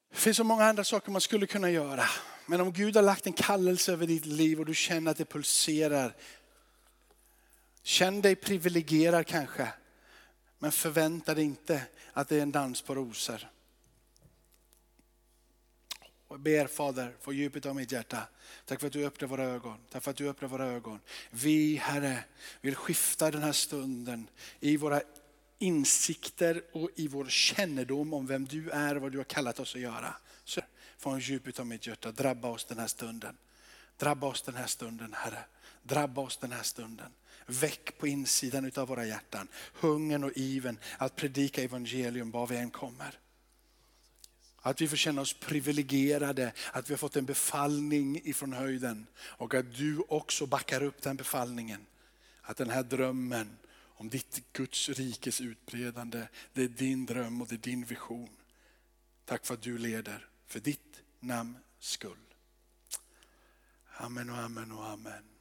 Det 0.09 0.17
finns 0.17 0.37
så 0.37 0.43
många 0.43 0.65
andra 0.65 0.83
saker 0.83 1.11
man 1.11 1.21
skulle 1.21 1.47
kunna 1.47 1.69
göra. 1.69 2.05
Men 2.45 2.61
om 2.61 2.71
Gud 2.73 2.95
har 2.95 3.03
lagt 3.03 3.27
en 3.27 3.33
kallelse 3.33 3.91
över 3.91 4.07
ditt 4.07 4.25
liv 4.25 4.59
och 4.59 4.65
du 4.65 4.75
känner 4.75 5.11
att 5.11 5.17
det 5.17 5.25
pulserar. 5.25 6.15
Känn 7.83 8.21
dig 8.21 8.35
privilegierad 8.35 9.27
kanske. 9.27 9.67
Men 10.59 10.71
förvänta 10.71 11.33
dig 11.33 11.43
inte 11.43 11.81
att 12.13 12.29
det 12.29 12.37
är 12.37 12.41
en 12.41 12.51
dans 12.51 12.81
på 12.81 12.95
rosor. 12.95 13.49
Jag 16.29 16.39
ber 16.39 16.67
Fader, 16.67 17.15
få 17.21 17.33
djupet 17.33 17.65
av 17.65 17.75
mitt 17.75 17.91
hjärta. 17.91 18.27
Tack 18.65 18.79
för 18.79 18.87
att 18.87 18.93
du 18.93 19.05
öppnar 19.05 19.27
våra 19.27 19.43
ögon. 19.43 19.77
Tack 19.91 20.03
för 20.03 20.11
att 20.11 20.17
du 20.17 20.29
öppnar 20.29 20.49
våra 20.49 20.65
ögon. 20.65 20.99
Vi 21.31 21.75
Herre 21.75 22.23
vill 22.61 22.75
skifta 22.75 23.31
den 23.31 23.43
här 23.43 23.51
stunden 23.51 24.27
i 24.59 24.77
våra 24.77 25.01
insikter 25.59 26.63
och 26.71 26.89
i 26.95 27.07
vår 27.07 27.25
kännedom 27.25 28.13
om 28.13 28.27
vem 28.27 28.45
du 28.45 28.69
är 28.69 28.95
och 28.95 29.01
vad 29.01 29.11
du 29.11 29.17
har 29.17 29.25
kallat 29.25 29.59
oss 29.59 29.75
att 29.75 29.81
göra. 29.81 30.15
Från 31.03 31.19
djupet 31.19 31.59
av 31.59 31.67
mitt 31.67 31.87
hjärta, 31.87 32.11
drabba 32.11 32.47
oss 32.47 32.65
den 32.65 32.79
här 32.79 32.87
stunden. 32.87 33.37
Drabba 33.97 34.27
oss 34.27 34.41
den 34.41 34.55
här 34.55 34.67
stunden 34.67 35.13
Herre. 35.13 35.45
Drabba 35.83 36.21
oss 36.21 36.37
den 36.37 36.51
här 36.51 36.63
stunden. 36.63 37.11
Väck 37.45 37.97
på 37.97 38.07
insidan 38.07 38.71
av 38.75 38.87
våra 38.87 39.05
hjärtan 39.05 39.47
hungern 39.73 40.23
och 40.23 40.31
iven 40.35 40.79
att 40.97 41.15
predika 41.15 41.63
evangelium 41.63 42.31
var 42.31 42.47
vi 42.47 42.57
än 42.57 42.71
kommer. 42.71 43.19
Att 44.61 44.81
vi 44.81 44.87
får 44.87 44.97
känna 44.97 45.21
oss 45.21 45.33
privilegierade, 45.33 46.53
att 46.71 46.89
vi 46.89 46.93
har 46.93 46.97
fått 46.97 47.15
en 47.15 47.25
befallning 47.25 48.21
ifrån 48.23 48.53
höjden 48.53 49.07
och 49.17 49.53
att 49.53 49.75
du 49.75 49.99
också 50.07 50.45
backar 50.45 50.83
upp 50.83 51.01
den 51.01 51.15
befallningen. 51.15 51.85
Att 52.41 52.57
den 52.57 52.69
här 52.69 52.83
drömmen 52.83 53.57
om 53.75 54.09
ditt 54.09 54.43
Guds 54.53 54.89
rikes 54.89 55.41
utbredande, 55.41 56.27
det 56.53 56.63
är 56.63 56.67
din 56.67 57.05
dröm 57.05 57.41
och 57.41 57.47
det 57.47 57.55
är 57.55 57.71
din 57.71 57.85
vision. 57.85 58.29
Tack 59.25 59.45
för 59.45 59.53
att 59.53 59.61
du 59.61 59.77
leder, 59.77 60.27
för 60.47 60.59
ditt 60.59 60.92
namns 61.23 61.57
skull. 61.79 62.17
Amen 63.97 64.29
och 64.29 64.37
amen 64.37 64.71
och 64.71 64.89
amen. 64.89 65.32